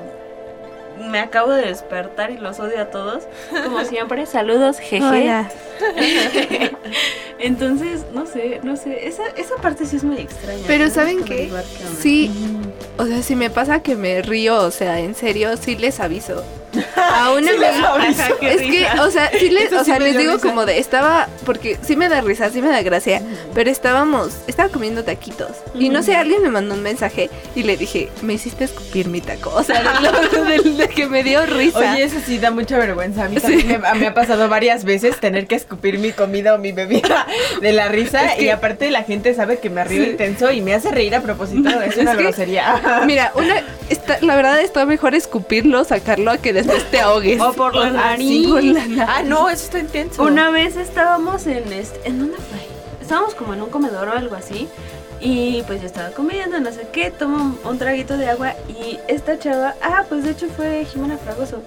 Me 1.08 1.18
acabo 1.18 1.50
de 1.50 1.64
despertar 1.64 2.30
y 2.30 2.36
los 2.36 2.60
odio 2.60 2.78
a 2.78 2.90
todos. 2.90 3.22
Como 3.64 3.82
siempre, 3.84 4.26
saludos, 4.26 4.78
jeje. 4.78 5.02
Hola. 5.02 5.50
Entonces, 7.38 8.04
no 8.12 8.26
sé, 8.26 8.60
no 8.62 8.76
sé, 8.76 9.08
esa, 9.08 9.22
esa 9.28 9.56
parte 9.56 9.86
sí 9.86 9.96
es 9.96 10.04
muy 10.04 10.18
extraña. 10.18 10.62
Pero 10.66 10.90
¿saben 10.90 11.24
qué? 11.24 11.44
onda. 11.44 11.64
Sí, 11.98 12.30
o 12.98 13.06
sea, 13.06 13.22
si 13.22 13.34
me 13.34 13.48
pasa 13.48 13.82
que 13.82 13.96
me 13.96 14.20
río, 14.20 14.58
o 14.58 14.70
sea, 14.70 15.00
en 15.00 15.14
serio, 15.14 15.56
sí 15.56 15.74
les 15.76 16.00
aviso. 16.00 16.44
A 16.96 17.32
una 17.32 17.42
Sí 17.50 17.56
amiga- 17.56 17.92
aviso. 17.94 18.22
Ajá, 18.22 18.30
qué 18.40 18.52
Es 18.54 18.60
que, 18.62 19.00
o 19.00 19.10
sea, 19.10 19.30
sí 19.38 19.50
les, 19.50 19.72
o 19.72 19.84
sea, 19.84 19.98
digo 19.98 20.18
risa. 20.34 20.38
como 20.48 20.66
de, 20.66 20.78
estaba, 20.78 21.28
porque 21.44 21.76
sí 21.82 21.96
me 21.96 22.08
da 22.08 22.20
risa, 22.20 22.50
sí 22.50 22.62
me 22.62 22.68
da 22.68 22.82
gracia, 22.82 23.22
pero 23.54 23.70
estábamos, 23.70 24.30
estaba 24.46 24.68
comiendo 24.68 25.02
taquitos. 25.04 25.50
Y 25.74 25.88
no 25.88 26.02
sé, 26.02 26.16
alguien 26.16 26.42
me 26.42 26.50
mandó 26.50 26.74
un 26.74 26.82
mensaje 26.82 27.30
y 27.54 27.62
le 27.64 27.76
dije, 27.76 28.08
me 28.22 28.34
hiciste 28.34 28.64
escupir 28.64 29.08
mi 29.08 29.20
taco. 29.20 29.50
O 29.54 29.62
sea, 29.62 29.82
de, 29.82 30.58
de- 30.62 30.70
de 30.70 30.88
que 30.88 31.06
me 31.06 31.22
dio 31.22 31.44
risa. 31.46 31.78
Oye, 31.78 32.02
eso 32.04 32.16
sí 32.24 32.38
da 32.38 32.50
mucha 32.50 32.78
vergüenza. 32.78 33.24
A 33.24 33.28
mí 33.28 33.36
también 33.40 33.66
me, 33.80 33.94
me 33.94 34.06
ha 34.06 34.14
pasado 34.14 34.48
varias 34.48 34.84
veces 34.84 35.18
tener 35.20 35.46
que 35.46 35.54
escupir 35.56 35.98
mi 35.98 36.12
comida 36.12 36.54
o 36.54 36.58
mi 36.58 36.72
bebida 36.72 37.26
de 37.60 37.72
la 37.72 37.88
risa. 37.88 38.38
Y 38.38 38.48
aparte 38.48 38.90
la 38.90 39.02
gente 39.02 39.34
sabe 39.34 39.58
que 39.58 39.70
me 39.70 39.82
río 39.84 40.04
intenso 40.04 40.50
y 40.52 40.60
me 40.60 40.74
hace 40.74 40.90
reír 40.90 41.14
a 41.14 41.20
propósito. 41.20 41.68
Es 41.80 41.96
una 41.96 42.16
que- 42.16 42.22
grosería. 42.22 43.02
Mira, 43.06 43.32
una, 43.34 43.62
la 44.20 44.36
verdad 44.36 44.60
está 44.60 44.84
mejor 44.86 45.14
escupirlo, 45.14 45.84
sacarlo 45.84 46.30
a 46.30 46.38
que 46.38 46.52
después 46.62 46.90
te 46.90 47.00
ahogues. 47.00 47.40
O 47.40 47.52
por 47.52 47.72
sí. 47.72 47.78
La 47.78 47.90
nariz. 47.90 48.78
Ah, 49.06 49.22
no, 49.24 49.48
eso 49.48 49.64
está 49.64 49.78
intenso. 49.78 50.22
Una 50.22 50.50
vez 50.50 50.76
estábamos 50.76 51.46
en 51.46 51.72
este, 51.72 52.08
¿en 52.08 52.18
dónde 52.18 52.36
fue? 52.36 52.58
Estábamos 53.00 53.34
como 53.34 53.54
en 53.54 53.62
un 53.62 53.70
comedor 53.70 54.08
o 54.08 54.12
algo 54.12 54.36
así. 54.36 54.68
Y 55.22 55.62
pues 55.66 55.80
yo 55.82 55.86
estaba 55.86 56.10
comiendo, 56.10 56.58
no 56.60 56.72
sé 56.72 56.88
qué, 56.92 57.10
tomo 57.10 57.36
un, 57.36 57.58
un 57.64 57.78
traguito 57.78 58.16
de 58.16 58.30
agua 58.30 58.54
y 58.68 58.98
esta 59.06 59.38
chava, 59.38 59.74
ah, 59.82 60.04
pues 60.08 60.24
de 60.24 60.30
hecho 60.30 60.48
fue 60.48 60.86
Jimena 60.86 61.18
Fragoso. 61.18 61.62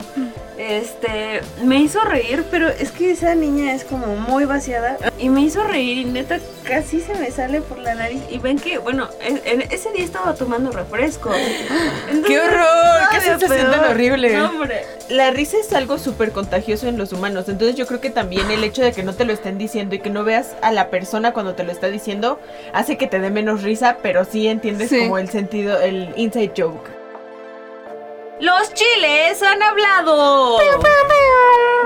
Este, 0.65 1.41
me 1.63 1.77
hizo 1.77 1.99
reír, 2.05 2.45
pero 2.49 2.69
es 2.69 2.91
que 2.91 3.11
esa 3.11 3.35
niña 3.35 3.73
es 3.73 3.83
como 3.83 4.15
muy 4.15 4.45
vaciada 4.45 4.97
y 5.19 5.27
me 5.27 5.41
hizo 5.41 5.61
reír 5.63 5.97
y 5.97 6.05
neta 6.05 6.39
casi 6.63 7.01
se 7.01 7.13
me 7.15 7.29
sale 7.31 7.59
por 7.59 7.79
la 7.79 7.95
nariz 7.95 8.21
y 8.29 8.37
ven 8.37 8.57
que, 8.57 8.77
bueno, 8.77 9.09
en- 9.21 9.41
en 9.43 9.61
ese 9.71 9.91
día 9.91 10.05
estaba 10.05 10.33
tomando 10.35 10.71
refresco. 10.71 11.31
¡Qué 12.27 12.39
horror! 12.39 13.09
¡Qué 13.11 13.19
sensación 13.19 13.71
tan 13.71 13.91
horrible! 13.91 14.37
No, 14.37 14.49
hombre. 14.51 14.85
La 15.09 15.31
risa 15.31 15.57
es 15.57 15.73
algo 15.73 15.97
súper 15.97 16.31
contagioso 16.31 16.87
en 16.87 16.97
los 16.97 17.11
humanos, 17.11 17.49
entonces 17.49 17.75
yo 17.75 17.85
creo 17.85 17.99
que 17.99 18.09
también 18.09 18.49
el 18.49 18.63
hecho 18.63 18.81
de 18.83 18.93
que 18.93 19.03
no 19.03 19.13
te 19.13 19.25
lo 19.25 19.33
estén 19.33 19.57
diciendo 19.57 19.95
y 19.95 19.99
que 19.99 20.09
no 20.09 20.23
veas 20.23 20.55
a 20.61 20.71
la 20.71 20.89
persona 20.89 21.33
cuando 21.33 21.55
te 21.55 21.63
lo 21.65 21.73
está 21.73 21.87
diciendo 21.89 22.39
hace 22.71 22.97
que 22.97 23.07
te 23.07 23.19
dé 23.19 23.29
menos 23.29 23.63
risa, 23.63 23.97
pero 24.01 24.23
sí 24.23 24.47
entiendes 24.47 24.89
Sí. 24.89 24.99
como 25.01 25.17
el 25.17 25.29
sentido, 25.29 25.81
el 25.81 26.13
inside 26.15 26.53
joke. 26.57 26.89
Los 28.43 28.73
chiles 28.73 29.41
han 29.41 29.63
hablado. 29.63 30.57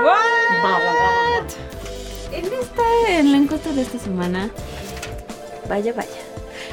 What? 0.02 1.44
En 2.32 2.44
esta, 2.46 2.82
en 3.10 3.30
la 3.30 3.38
encuesta 3.38 3.72
de 3.72 3.82
esta 3.82 4.00
semana, 4.00 4.50
vaya, 5.68 5.92
vaya. 5.92 6.08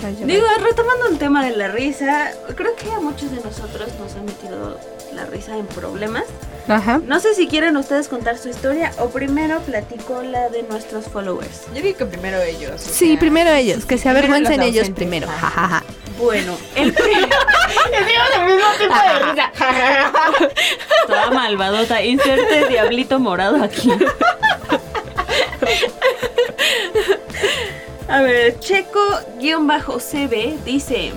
Vaya, 0.02 0.26
Digo, 0.26 0.48
retomando 0.64 1.06
el 1.10 1.20
tema 1.20 1.46
de 1.46 1.56
la 1.56 1.68
risa, 1.68 2.32
creo 2.56 2.76
que 2.76 2.92
a 2.92 3.00
muchos 3.00 3.30
de 3.30 3.38
nosotros 3.42 3.90
nos 4.00 4.16
ha 4.16 4.24
metido 4.24 4.80
la 5.14 5.28
risa 5.28 5.56
en 5.56 5.68
problemas. 5.68 6.24
Ajá. 6.68 7.00
No 7.06 7.20
sé 7.20 7.36
si 7.36 7.48
quieren 7.48 7.78
ustedes 7.78 8.08
contar 8.08 8.40
su 8.40 8.50
historia 8.50 8.92
o 8.98 9.10
primero 9.10 9.60
platico 9.60 10.24
la 10.24 10.50
de 10.50 10.64
nuestros 10.64 11.06
followers. 11.06 11.62
Yo 11.76 11.84
digo 11.84 11.96
que 12.00 12.06
primero 12.08 12.42
ellos. 12.42 12.82
Sí, 12.82 13.12
sea, 13.12 13.20
primero 13.20 13.52
ellos, 13.52 13.86
que 13.86 14.00
se 14.00 14.10
avergüencen 14.10 14.58
los 14.62 14.68
ellos 14.68 14.90
primero. 14.90 15.30
Ajá. 15.30 15.50
Jajaja. 15.52 15.84
Bueno, 16.18 16.58
el 16.76 16.94
primero. 16.94 17.28
el 18.38 18.46
mismo 18.46 18.68
tipo 18.80 18.94
de 18.94 19.20
risa. 19.32 19.52
Toda 21.08 21.32
malvadota. 21.32 22.04
Inserte 22.04 22.68
diablito 22.68 23.20
morado 23.20 23.64
aquí. 23.64 23.92
A 28.08 28.22
ver, 28.22 28.60
Checo-CB 28.60 30.64
dice. 30.64 31.12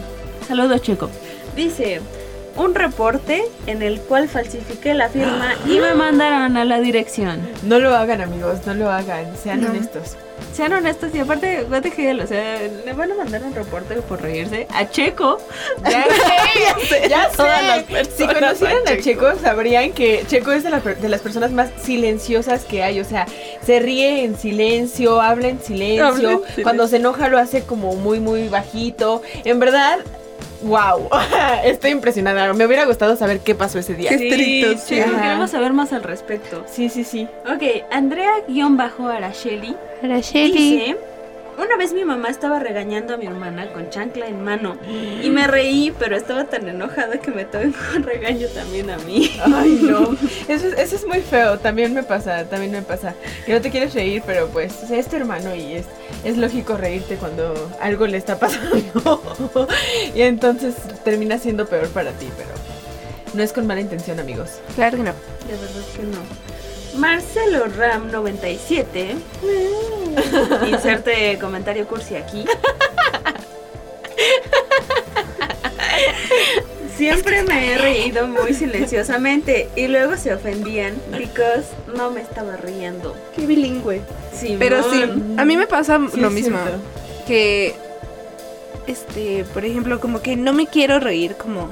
Saludos, 0.47 0.81
Checo. 0.83 1.11
Dice. 1.55 2.01
Un 2.59 2.75
reporte 2.75 3.45
en 3.67 3.83
el 3.83 4.01
cual 4.01 4.29
falsifiqué 4.29 4.93
la 4.95 5.09
firma 5.09 5.55
y 5.67 5.79
me 5.79 5.95
mandaron 5.95 6.57
a 6.57 6.65
la 6.65 6.81
dirección. 6.81 7.49
No 7.63 7.79
lo 7.79 7.95
hagan, 7.95 8.21
amigos, 8.21 8.67
no 8.67 8.75
lo 8.75 8.91
hagan, 8.91 9.27
sean 9.43 9.61
No. 9.63 9.69
honestos. 9.71 10.17
Sean 10.53 10.73
honestos 10.73 11.15
y 11.15 11.21
aparte, 11.21 11.65
the 11.83 11.93
hell, 11.97 12.21
o 12.21 12.27
sea, 12.27 12.59
le 12.85 12.93
van 12.93 13.13
a 13.13 13.15
mandar 13.15 13.43
un 13.45 13.55
reporte 13.55 13.95
por 13.97 14.21
reírse 14.23 14.67
a 14.75 14.89
Checo. 14.89 15.39
Ya 15.85 16.05
sé, 16.89 17.09
ya 17.09 17.29
Todas 17.31 17.61
sé. 17.87 17.93
las 17.93 18.07
Si 18.09 18.27
conocieran 18.27 18.89
a 18.89 18.91
a 18.93 18.99
Checo, 18.99 19.27
sabrían 19.41 19.93
que 19.93 20.25
Checo 20.27 20.51
es 20.53 20.65
de, 20.65 20.71
la 20.71 20.81
per- 20.81 20.99
de 20.99 21.09
las 21.09 21.21
personas 21.21 21.53
más 21.53 21.71
silenciosas 21.83 22.65
que 22.65 22.83
hay. 22.83 22.99
O 23.01 23.05
sea, 23.05 23.27
se 23.65 23.79
ríe 23.79 24.25
en 24.25 24.37
silencio, 24.37 25.21
habla 25.21 25.49
en 25.49 25.61
silencio. 25.63 26.07
Habla 26.07 26.31
en 26.33 26.39
silencio. 26.39 26.63
Cuando 26.65 26.89
se 26.89 26.97
enoja 26.97 27.29
lo 27.29 27.39
hace 27.39 27.63
como 27.63 27.95
muy, 27.95 28.19
muy 28.19 28.49
bajito. 28.49 29.23
En 29.45 29.59
verdad, 29.61 29.99
wow. 30.63 31.09
Estoy 31.65 31.91
impresionada. 31.91 32.53
Me 32.53 32.67
hubiera 32.67 32.85
gustado 32.85 33.17
saber 33.17 33.41
qué 33.41 33.55
pasó 33.55 33.79
ese 33.79 33.95
día. 33.95 34.11
Qué 34.11 34.29
estricto, 34.29 34.77
sí. 34.79 34.97
Queremos 34.97 35.51
saber 35.51 35.73
más 35.73 35.93
al 35.93 36.03
respecto. 36.03 36.65
Sí, 36.71 36.89
sí, 36.89 37.05
sí. 37.05 37.29
Ok, 37.47 37.63
Andrea-Arasheli 37.91 39.77
Araceli. 40.03 40.53
dice... 40.53 40.97
Una 41.59 41.77
vez 41.77 41.93
mi 41.93 42.05
mamá 42.05 42.29
estaba 42.29 42.61
regañando 42.61 43.15
a 43.15 43.17
mi 43.17 43.27
hermana 43.27 43.73
con 43.73 43.91
chancla 43.91 44.29
en 44.29 44.45
mano 44.45 44.77
y 45.23 45.29
me 45.29 45.47
reí, 45.49 45.93
pero 45.99 46.17
estaba 46.17 46.45
tan 46.45 46.69
enojada 46.69 47.19
que 47.19 47.33
me 47.33 47.45
tomé 47.45 47.73
con 47.93 48.03
regaño 48.05 48.47
también 48.55 48.89
a 48.91 48.97
mí. 48.99 49.31
Ay, 49.43 49.81
no. 49.83 50.17
Eso, 50.47 50.69
es- 50.69 50.79
eso 50.79 50.97
es 50.97 51.07
muy 51.07 51.21
feo. 51.21 51.59
También 51.59 51.95
me 51.95 52.03
pasa, 52.05 52.45
también 52.45 52.71
me 52.73 52.83
pasa. 52.83 53.15
Que 53.45 53.53
no 53.55 53.61
te 53.61 53.71
quieres 53.71 53.93
reír, 53.95 54.23
pero 54.25 54.47
pues 54.49 54.73
o 54.85 54.87
sea, 54.87 54.99
es 54.99 55.09
tu 55.09 55.17
hermano 55.17 55.55
y 55.55 55.75
es, 55.75 55.87
es 56.25 56.37
lógico 56.37 56.77
reírte 56.77 57.17
cuando 57.17 57.55
algo 57.81 58.07
le 58.07 58.19
está 58.19 58.39
pasando. 58.39 59.21
y 60.15 60.23
entonces 60.23 60.75
termina 61.05 61.39
siendo 61.39 61.67
peor 61.67 61.89
para 61.89 62.13
ti, 62.13 62.29
pero 62.37 62.51
no 63.35 63.43
es 63.43 63.53
con 63.53 63.67
mala 63.67 63.81
intención, 63.81 64.21
amigos. 64.21 64.61
Claro 64.77 64.97
que 64.97 65.03
no. 65.03 65.13
De 65.13 65.53
verdad 65.57 65.83
que 65.97 66.03
no. 66.05 66.58
Marcelo 66.97 67.67
Ram 67.77 68.11
97. 68.11 69.15
Inserte 70.69 71.39
comentario 71.41 71.87
cursi 71.87 72.17
aquí. 72.17 72.45
Siempre 76.97 77.43
me 77.45 77.73
he 77.75 77.79
reído 77.79 78.27
muy 78.27 78.55
silenciosamente 78.55 79.69
y 79.77 79.87
luego 79.87 80.17
se 80.17 80.35
ofendían 80.35 80.95
because 81.17 81.67
no 81.97 82.11
me 82.11 82.21
estaba 82.21 82.57
riendo. 82.57 83.15
Qué 83.37 83.47
bilingüe. 83.47 84.01
Sí, 84.35 84.57
Pero 84.59 84.83
sí, 84.91 85.05
a 85.37 85.45
mí 85.45 85.57
me 85.57 85.67
pasa 85.69 86.01
Sí, 86.13 86.21
lo 86.21 86.31
mismo. 86.31 86.59
cierto. 86.59 86.81
Que, 87.27 87.75
este, 88.89 89.45
por 89.55 89.65
ejemplo, 89.65 90.01
como 90.01 90.23
que 90.23 90.35
no 90.37 90.53
me 90.53 90.67
quiero 90.67 90.99
reír 90.99 91.37
como, 91.37 91.71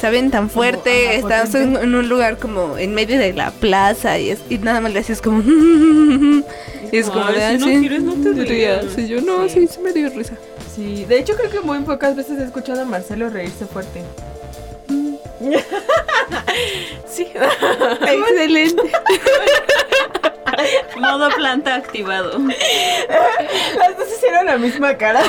¿saben? 0.00 0.30
Tan 0.30 0.48
fuerte. 0.50 1.16
Estamos 1.16 1.54
en, 1.54 1.76
un 1.94 2.08
lugar 2.08 2.38
como 2.38 2.78
en 2.78 2.94
medio 2.94 3.18
de 3.18 3.32
la 3.32 3.50
plaza 3.50 4.18
y, 4.18 4.30
es- 4.30 4.40
y 4.48 4.58
nada 4.58 4.80
más 4.80 4.92
le 4.92 5.00
haces 5.00 5.20
como... 5.20 5.42
y 6.92 6.96
es 6.96 7.08
como 7.10 7.24
de, 7.26 7.58
si 7.58 7.64
no 7.74 7.80
quieres, 7.80 8.02
no 8.02 8.14
te 8.14 8.32
rías. 8.44 8.86
Sí, 8.94 9.06
yo 9.08 9.20
no, 9.20 9.48
Sí. 9.48 9.66
sí, 9.66 9.74
sí 9.74 9.80
me 9.80 9.92
dio 9.92 10.08
risa. 10.10 10.34
Sí, 10.74 11.04
de 11.04 11.18
hecho 11.18 11.34
creo 11.36 11.50
que 11.50 11.60
muy 11.60 11.78
pocas 11.80 12.16
veces 12.16 12.38
he 12.38 12.44
escuchado 12.44 12.82
a 12.82 12.84
Marcelo 12.84 13.28
reírse 13.28 13.66
fuerte. 13.66 14.02
sí. 17.06 17.26
Excelente. 18.02 18.82
Modo 21.00 21.28
planta 21.36 21.74
activado. 21.76 22.38
Las 23.78 23.96
dos 23.96 24.06
hicieron 24.16 24.46
la 24.46 24.58
misma 24.58 24.94
cara. 24.96 25.22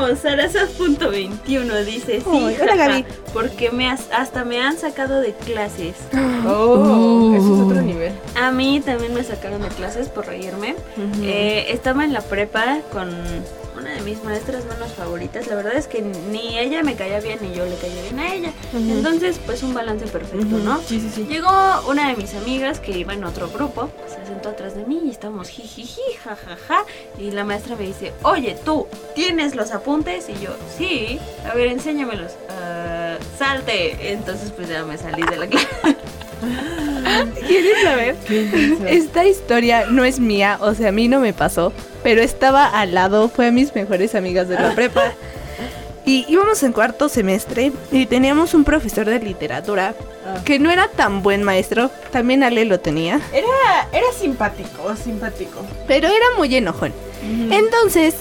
Continuamos. 0.00 0.18
Sarasas.21 0.20 1.84
dice: 1.84 2.20
Sí, 2.20 2.26
Ay, 2.32 2.56
hola, 2.60 2.76
Gaby. 2.76 3.04
porque 3.32 3.70
me 3.70 3.88
has- 3.90 4.08
hasta 4.12 4.44
me 4.44 4.60
han 4.60 4.78
sacado 4.78 5.20
de 5.20 5.32
clases. 5.32 5.94
Oh, 6.46 7.34
eso 7.36 7.54
es 7.54 7.60
otro 7.60 7.82
nivel. 7.82 8.12
A 8.34 8.50
mí 8.50 8.80
también 8.84 9.12
me 9.12 9.22
sacaron 9.22 9.60
de 9.60 9.68
clases 9.68 10.08
por 10.08 10.26
reírme. 10.26 10.74
Eh, 11.22 11.66
estaba 11.68 12.02
en 12.04 12.12
la 12.14 12.22
prepa 12.22 12.78
con 12.92 13.10
de 14.00 14.10
mis 14.10 14.22
maestras 14.24 14.64
menos 14.64 14.92
favoritas. 14.92 15.46
La 15.46 15.54
verdad 15.56 15.74
es 15.76 15.86
que 15.86 16.02
ni 16.02 16.58
ella 16.58 16.82
me 16.82 16.94
caía 16.94 17.20
bien 17.20 17.38
ni 17.42 17.52
yo 17.54 17.64
le 17.66 17.76
caía 17.76 18.02
bien 18.02 18.18
a 18.20 18.34
ella. 18.34 18.52
Entonces, 18.74 19.38
pues 19.44 19.62
un 19.62 19.74
balance 19.74 20.06
perfecto. 20.06 20.56
¿no? 20.58 20.78
Sí, 20.80 21.00
sí, 21.00 21.10
sí. 21.14 21.26
Llegó 21.28 21.50
una 21.88 22.08
de 22.08 22.16
mis 22.16 22.34
amigas 22.34 22.80
que 22.80 22.96
iba 22.98 23.12
en 23.14 23.24
otro 23.24 23.48
grupo, 23.50 23.90
se 24.08 24.26
sentó 24.26 24.50
atrás 24.50 24.74
de 24.74 24.84
mí 24.84 25.00
y 25.04 25.10
estábamos 25.10 25.48
jijiji, 25.48 26.00
jajaja. 26.24 26.84
Y 27.18 27.30
la 27.30 27.44
maestra 27.44 27.76
me 27.76 27.84
dice, 27.86 28.12
oye, 28.22 28.56
tú, 28.64 28.86
¿tienes 29.14 29.54
los 29.54 29.70
apuntes? 29.72 30.28
Y 30.28 30.34
yo, 30.42 30.50
sí, 30.76 31.18
a 31.50 31.54
ver, 31.54 31.68
enséñamelos. 31.68 32.32
"Ah, 32.48 33.16
salte. 33.38 34.12
Entonces, 34.12 34.50
pues 34.50 34.68
ya 34.68 34.84
me 34.84 34.96
salí 34.98 35.22
de 35.22 35.36
la 35.36 35.46
clase. 35.48 35.66
¿Quieres 37.46 37.82
saber? 37.82 38.16
Esta 38.88 39.24
historia 39.26 39.86
no 39.90 40.04
es 40.04 40.20
mía, 40.20 40.58
o 40.60 40.74
sea, 40.74 40.88
a 40.88 40.92
mí 40.92 41.08
no 41.08 41.20
me 41.20 41.32
pasó, 41.32 41.72
pero 42.02 42.22
estaba 42.22 42.66
al 42.66 42.94
lado, 42.94 43.28
fue 43.28 43.48
a 43.48 43.50
mis 43.50 43.74
mejores 43.74 44.14
amigas 44.14 44.48
de 44.48 44.54
la 44.56 44.70
prepa. 44.74 45.12
Y 46.06 46.24
íbamos 46.28 46.62
en 46.62 46.72
cuarto 46.72 47.08
semestre 47.08 47.72
y 47.92 48.06
teníamos 48.06 48.54
un 48.54 48.64
profesor 48.64 49.06
de 49.06 49.18
literatura 49.20 49.94
Ah. 50.26 50.36
que 50.44 50.58
no 50.58 50.70
era 50.70 50.86
tan 50.88 51.22
buen 51.22 51.42
maestro, 51.42 51.90
también 52.12 52.42
Ale 52.42 52.66
lo 52.66 52.78
tenía, 52.78 53.20
Era, 53.32 53.88
era 53.90 54.06
simpático, 54.18 54.94
simpático. 55.02 55.64
pero 55.88 56.08
era 56.08 56.26
muy 56.36 56.54
enojón. 56.54 56.92
Entonces, 57.50 58.16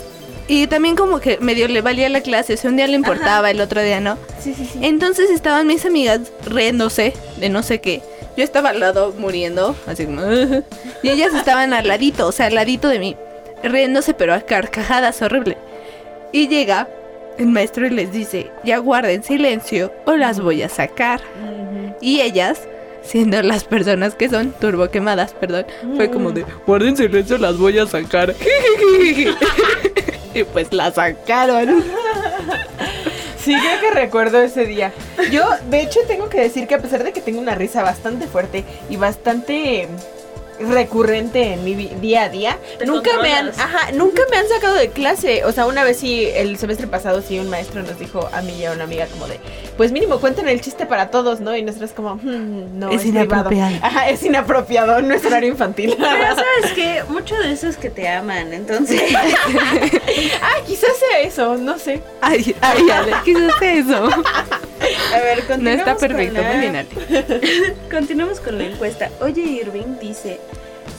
y 0.48 0.68
también 0.68 0.96
como 0.96 1.20
que 1.20 1.38
medio 1.42 1.68
le 1.68 1.82
valía 1.82 2.08
la 2.08 2.22
clase, 2.22 2.54
o 2.54 2.58
sea, 2.58 2.70
un 2.70 2.78
día 2.78 2.88
le 2.88 2.96
importaba, 2.96 3.52
el 3.52 3.60
otro 3.60 3.82
día 3.82 4.00
no. 4.00 4.18
Sí, 4.42 4.54
sí, 4.58 4.66
sí. 4.72 4.80
Entonces 4.82 5.30
estaban 5.30 5.68
mis 5.68 5.86
amigas 5.86 6.22
riéndose 6.46 7.14
de 7.38 7.50
no 7.50 7.64
sé 7.64 7.82
qué. 7.82 8.02
Yo 8.38 8.44
estaba 8.44 8.70
al 8.70 8.80
lado 8.80 9.14
muriendo, 9.18 9.76
así 9.86 10.06
como... 10.06 10.22
y 11.04 11.10
ellas 11.10 11.34
estaban 11.34 11.74
al 11.74 11.88
ladito, 11.88 12.28
o 12.28 12.32
sea, 12.32 12.48
al 12.48 12.56
ladito 12.56 12.88
de 12.88 13.00
mí, 13.00 13.18
riéndose 13.64 14.14
pero 14.14 14.34
a 14.34 14.42
carcajadas 14.42 15.22
horrible. 15.22 15.58
Y 16.32 16.48
llega 16.48 16.88
el 17.38 17.48
maestro 17.48 17.88
y 17.88 17.90
les 17.90 18.12
dice, 18.12 18.52
ya 18.64 18.78
guarden 18.78 19.24
silencio 19.24 19.92
o 20.06 20.16
las 20.16 20.40
voy 20.40 20.62
a 20.62 20.70
sacar. 20.70 21.22
Y 22.02 22.22
ellas, 22.22 22.68
siendo 23.02 23.42
las 23.42 23.64
personas 23.64 24.16
que 24.16 24.30
son, 24.30 24.52
turbo 24.52 24.90
quemadas, 24.90 25.34
perdón, 25.34 25.66
fue 25.96 26.10
como 26.10 26.32
de, 26.32 26.46
guarden 26.66 26.96
silencio, 26.96 27.38
las 27.38 27.58
voy 27.58 27.80
a 27.80 27.88
sacar. 27.88 28.36
y 30.34 30.44
pues 30.44 30.72
la 30.72 30.92
sacaron. 30.92 31.84
Sí, 33.50 33.56
creo 33.56 33.82
que 33.82 34.00
recuerdo 34.00 34.40
ese 34.44 34.68
día. 34.68 34.94
Yo, 35.32 35.44
de 35.72 35.82
hecho, 35.82 36.02
tengo 36.08 36.30
que 36.30 36.40
decir 36.40 36.68
que 36.68 36.76
a 36.76 36.80
pesar 36.80 37.04
de 37.04 37.12
que 37.12 37.20
tengo 37.20 37.42
una 37.42 37.56
risa 37.56 37.82
bastante 37.82 38.28
fuerte 38.28 38.64
y 38.92 38.96
bastante 38.96 39.88
recurrente 40.60 41.54
en 41.54 41.64
mi 41.64 41.74
día 41.76 42.24
a 42.24 42.30
día, 42.30 42.58
nunca 42.86 43.12
me 43.22 43.34
han, 43.34 43.50
ajá, 43.50 43.92
nunca 43.94 44.22
me 44.30 44.38
han 44.38 44.48
sacado 44.48 44.76
de 44.76 44.90
clase. 44.90 45.44
O 45.46 45.52
sea, 45.52 45.66
una 45.66 45.84
vez 45.84 45.98
sí, 45.98 46.28
el 46.34 46.58
semestre 46.58 46.88
pasado 46.88 47.22
sí 47.22 47.40
un 47.40 47.50
maestro 47.50 47.82
nos 47.84 47.98
dijo 48.00 48.30
a 48.34 48.42
mí 48.42 48.54
y 48.60 48.66
a 48.66 48.72
una 48.72 48.84
amiga 48.84 49.08
como 49.08 49.28
de, 49.28 49.40
pues 49.78 49.92
mínimo 49.92 50.20
cuenten 50.20 50.48
el 50.50 50.62
chiste 50.62 50.86
para 50.86 51.10
todos, 51.12 51.40
¿no? 51.40 51.56
Y 51.56 51.62
nosotras 51.64 51.92
como, 51.96 52.16
"Hmm, 52.16 52.78
no, 52.80 52.90
Es 52.92 53.02
privado". 53.02 53.26
inapropiado. 53.26 53.76
Ajá, 53.82 54.10
es 54.10 54.24
inapropiado, 54.24 55.02
no 55.02 55.14
es 55.14 55.26
horario 55.26 55.50
infantil. 55.50 55.96
Pero 55.98 56.36
sabes 56.36 56.74
que 56.76 57.04
mucho 57.10 57.36
de 57.36 57.52
eso 57.54 57.68
es 57.68 57.78
que 57.78 57.90
te 57.90 58.08
aman, 58.08 58.54
entonces. 58.54 59.02
ah, 60.42 60.56
quizás 60.68 60.92
sea 60.98 61.20
eso, 61.22 61.56
no 61.58 61.78
sé. 61.78 62.02
Ay, 62.22 62.56
ay, 62.62 62.90
Ale, 62.90 63.14
¿qué 63.26 63.32
es 63.32 63.86
eso? 63.86 64.10
A 65.14 65.20
ver, 65.20 65.40
No 65.40 65.48
continuamos 65.48 65.80
está 65.80 65.92
con 65.96 66.08
perfecto, 66.08 66.42
la- 66.42 66.48
muy 66.52 66.60
bien, 66.60 66.76
Ale. 66.76 67.74
Continuamos 67.92 68.40
con 68.40 68.58
la 68.58 68.66
encuesta. 68.66 69.10
Oye, 69.22 69.42
Irving 69.42 69.98
dice: 70.02 70.40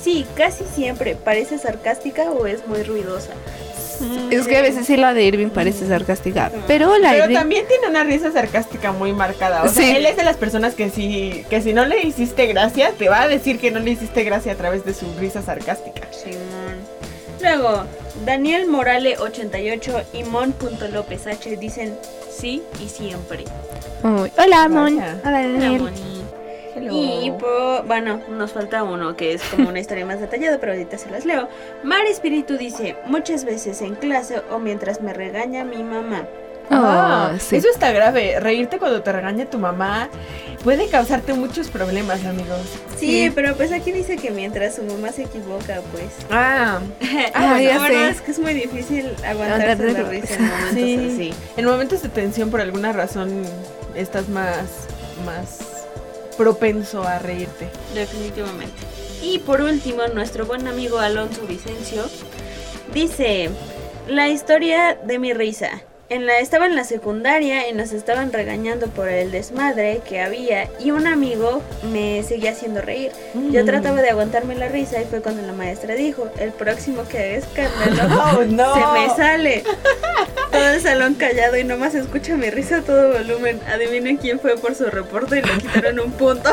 Sí, 0.02 0.26
casi 0.34 0.64
siempre. 0.64 1.14
¿Parece 1.16 1.58
sarcástica 1.58 2.30
o 2.30 2.46
es 2.46 2.66
muy 2.66 2.82
ruidosa? 2.82 3.32
Es 4.30 4.46
que 4.46 4.56
a 4.56 4.62
veces 4.62 4.86
sí 4.86 4.96
la 4.96 5.12
de 5.12 5.24
Irving 5.24 5.48
parece 5.50 5.86
sarcástica. 5.86 6.50
Pero 6.66 6.96
la 6.96 7.10
Pero 7.10 7.24
Irving. 7.24 7.36
también 7.36 7.66
tiene 7.68 7.86
una 7.88 8.02
risa 8.02 8.32
sarcástica 8.32 8.92
muy 8.92 9.12
marcada. 9.12 9.62
O 9.62 9.68
sea, 9.68 9.82
Sí. 9.84 9.94
él 9.94 10.06
es 10.06 10.16
de 10.16 10.24
las 10.24 10.36
personas 10.38 10.74
que 10.74 10.88
si, 10.88 11.44
que 11.50 11.60
si 11.60 11.74
no 11.74 11.84
le 11.84 12.00
hiciste 12.02 12.46
gracia, 12.46 12.92
te 12.98 13.10
va 13.10 13.20
a 13.22 13.28
decir 13.28 13.58
que 13.58 13.70
no 13.70 13.78
le 13.78 13.90
hiciste 13.90 14.24
gracia 14.24 14.52
a 14.52 14.54
través 14.54 14.86
de 14.86 14.94
su 14.94 15.04
risa 15.18 15.42
sarcástica. 15.42 16.08
Simón. 16.12 16.80
Luego, 17.42 17.84
Daniel 18.24 18.66
Morale 18.68 19.18
88 19.18 20.02
y 20.14 20.24
Mon.López 20.24 21.26
H 21.26 21.56
dicen 21.58 21.94
sí 22.40 22.62
y 22.82 22.88
siempre. 22.88 23.44
Uy, 24.02 24.30
Hola, 24.38 24.68
Mon. 24.68 24.98
Hola, 24.98 25.12
Hola. 25.24 25.70
Moni. 25.78 26.10
Y 26.92 27.30
po- 27.32 27.82
bueno, 27.86 28.20
nos 28.30 28.52
falta 28.52 28.82
uno 28.84 29.14
que 29.16 29.34
es 29.34 29.42
como 29.44 29.68
una 29.68 29.80
historia 29.80 30.06
más 30.06 30.20
detallada, 30.20 30.58
pero 30.58 30.72
ahorita 30.72 30.96
se 30.96 31.10
las 31.10 31.24
leo. 31.26 31.48
Mar 31.82 32.06
Espíritu 32.06 32.56
dice, 32.56 32.96
muchas 33.06 33.44
veces 33.44 33.82
en 33.82 33.94
clase 33.96 34.40
o 34.50 34.58
mientras 34.58 35.02
me 35.02 35.12
regaña 35.12 35.64
mi 35.64 35.82
mamá. 35.82 36.26
Ah, 36.70 37.32
Oh, 37.34 37.38
sí. 37.38 37.56
Eso 37.56 37.68
está 37.68 37.90
grave. 37.92 38.38
Reírte 38.40 38.78
cuando 38.78 39.02
te 39.02 39.12
regaña 39.12 39.46
tu 39.46 39.58
mamá 39.58 40.08
puede 40.64 40.88
causarte 40.88 41.32
muchos 41.32 41.68
problemas, 41.68 42.24
amigos. 42.24 42.60
Sí, 42.98 43.24
Sí. 43.26 43.32
pero 43.34 43.56
pues 43.56 43.72
aquí 43.72 43.92
dice 43.92 44.16
que 44.16 44.30
mientras 44.30 44.76
su 44.76 44.82
mamá 44.84 45.10
se 45.10 45.22
equivoca, 45.22 45.80
pues. 45.92 46.06
Ah, 46.30 46.78
Ah, 47.34 47.58
la 47.60 47.78
verdad 47.78 48.08
es 48.10 48.20
que 48.20 48.30
es 48.30 48.38
muy 48.38 48.54
difícil 48.54 49.06
aguantarse 49.26 49.92
la 49.92 50.02
risa 50.04 50.34
en 50.38 50.42
momentos 50.48 50.74
sí. 50.74 51.10
así. 51.14 51.34
En 51.56 51.64
momentos 51.64 52.02
de 52.02 52.08
tensión, 52.08 52.50
por 52.50 52.60
alguna 52.60 52.92
razón, 52.92 53.42
estás 53.94 54.28
más, 54.28 54.64
más 55.26 55.58
propenso 56.36 57.02
a 57.02 57.18
reírte. 57.18 57.68
Definitivamente. 57.94 58.72
Y 59.22 59.38
por 59.40 59.60
último, 59.60 60.06
nuestro 60.14 60.46
buen 60.46 60.66
amigo 60.68 60.98
Alonso 60.98 61.42
Vicencio 61.46 62.04
dice, 62.94 63.50
la 64.08 64.28
historia 64.28 64.98
de 65.04 65.18
mi 65.18 65.32
risa. 65.34 65.68
En 66.10 66.26
la, 66.26 66.40
estaba 66.40 66.66
en 66.66 66.74
la 66.74 66.82
secundaria 66.82 67.68
y 67.68 67.72
nos 67.72 67.92
estaban 67.92 68.32
regañando 68.32 68.88
por 68.88 69.08
el 69.08 69.30
desmadre 69.30 70.00
que 70.08 70.20
había 70.20 70.68
y 70.80 70.90
un 70.90 71.06
amigo 71.06 71.62
me 71.92 72.22
seguía 72.24 72.50
haciendo 72.50 72.82
reír. 72.82 73.12
Yo 73.52 73.62
Mm. 73.62 73.66
trataba 73.66 74.02
de 74.02 74.10
aguantarme 74.10 74.56
la 74.56 74.66
risa 74.68 75.00
y 75.00 75.04
fue 75.04 75.20
cuando 75.22 75.42
la 75.42 75.52
maestra 75.52 75.94
dijo, 75.94 76.28
el 76.40 76.50
próximo 76.50 77.04
que 77.08 77.18
haga 77.18 77.36
escándalo 77.36 78.22
Oh, 78.40 78.44
no. 78.44 78.74
se 78.74 78.80
me 79.00 79.14
sale. 79.16 79.62
Todo 80.50 80.68
el 80.68 80.80
salón 80.80 81.14
callado 81.14 81.56
y 81.56 81.64
nomás 81.64 81.94
escucha 81.94 82.36
mi 82.36 82.50
risa 82.50 82.78
a 82.78 82.82
todo 82.82 83.12
volumen. 83.12 83.60
Adivinen 83.72 84.16
quién 84.16 84.40
fue 84.40 84.56
por 84.56 84.74
su 84.74 84.84
reporte 84.86 85.38
y 85.38 85.42
le 85.42 85.52
quitaron 85.58 86.00
un 86.00 86.10
punto. 86.12 86.50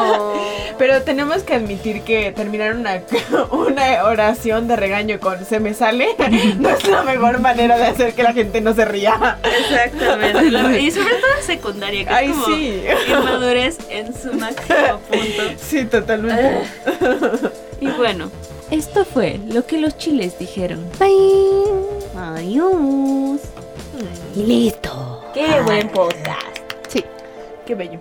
Pero 0.78 1.02
tenemos 1.02 1.42
que 1.44 1.54
admitir 1.54 2.02
que 2.02 2.32
terminar 2.32 2.74
una, 2.74 3.00
una 3.52 4.04
oración 4.04 4.66
de 4.66 4.76
regaño 4.76 5.20
con 5.20 5.44
se 5.44 5.60
me 5.60 5.74
sale 5.74 6.08
no 6.58 6.70
es 6.70 6.86
la 6.88 7.02
mejor 7.02 7.40
manera 7.40 7.76
de 7.76 7.84
hacer 7.86 8.14
que 8.14 8.22
la 8.24 8.32
gente 8.32 8.60
no 8.60 8.74
se 8.74 8.84
ría. 8.84 9.38
Exactamente. 9.60 10.50
La- 10.50 10.76
y 10.78 10.90
sobre 10.90 11.14
todo 11.14 11.30
en 11.38 11.46
secundaria, 11.46 12.04
que 12.06 12.10
Ay, 12.14 12.30
es 12.30 12.34
como 12.36 12.46
sí. 12.56 12.82
inmadurez 13.08 13.78
en 13.90 14.12
su 14.12 14.32
máximo 14.34 14.98
punto. 15.08 15.42
Sí, 15.64 15.84
totalmente. 15.84 16.62
Y 17.80 17.86
bueno, 17.88 18.30
esto 18.70 19.04
fue 19.04 19.40
lo 19.48 19.66
que 19.66 19.78
los 19.78 19.96
chiles 19.98 20.38
dijeron. 20.38 20.84
Bye. 20.98 21.90
Adiós. 22.16 23.40
Listo. 24.34 25.24
Qué 25.34 25.60
buen 25.60 25.88
podcast. 25.88 26.60
Qué 27.66 27.74
bello. 27.74 28.00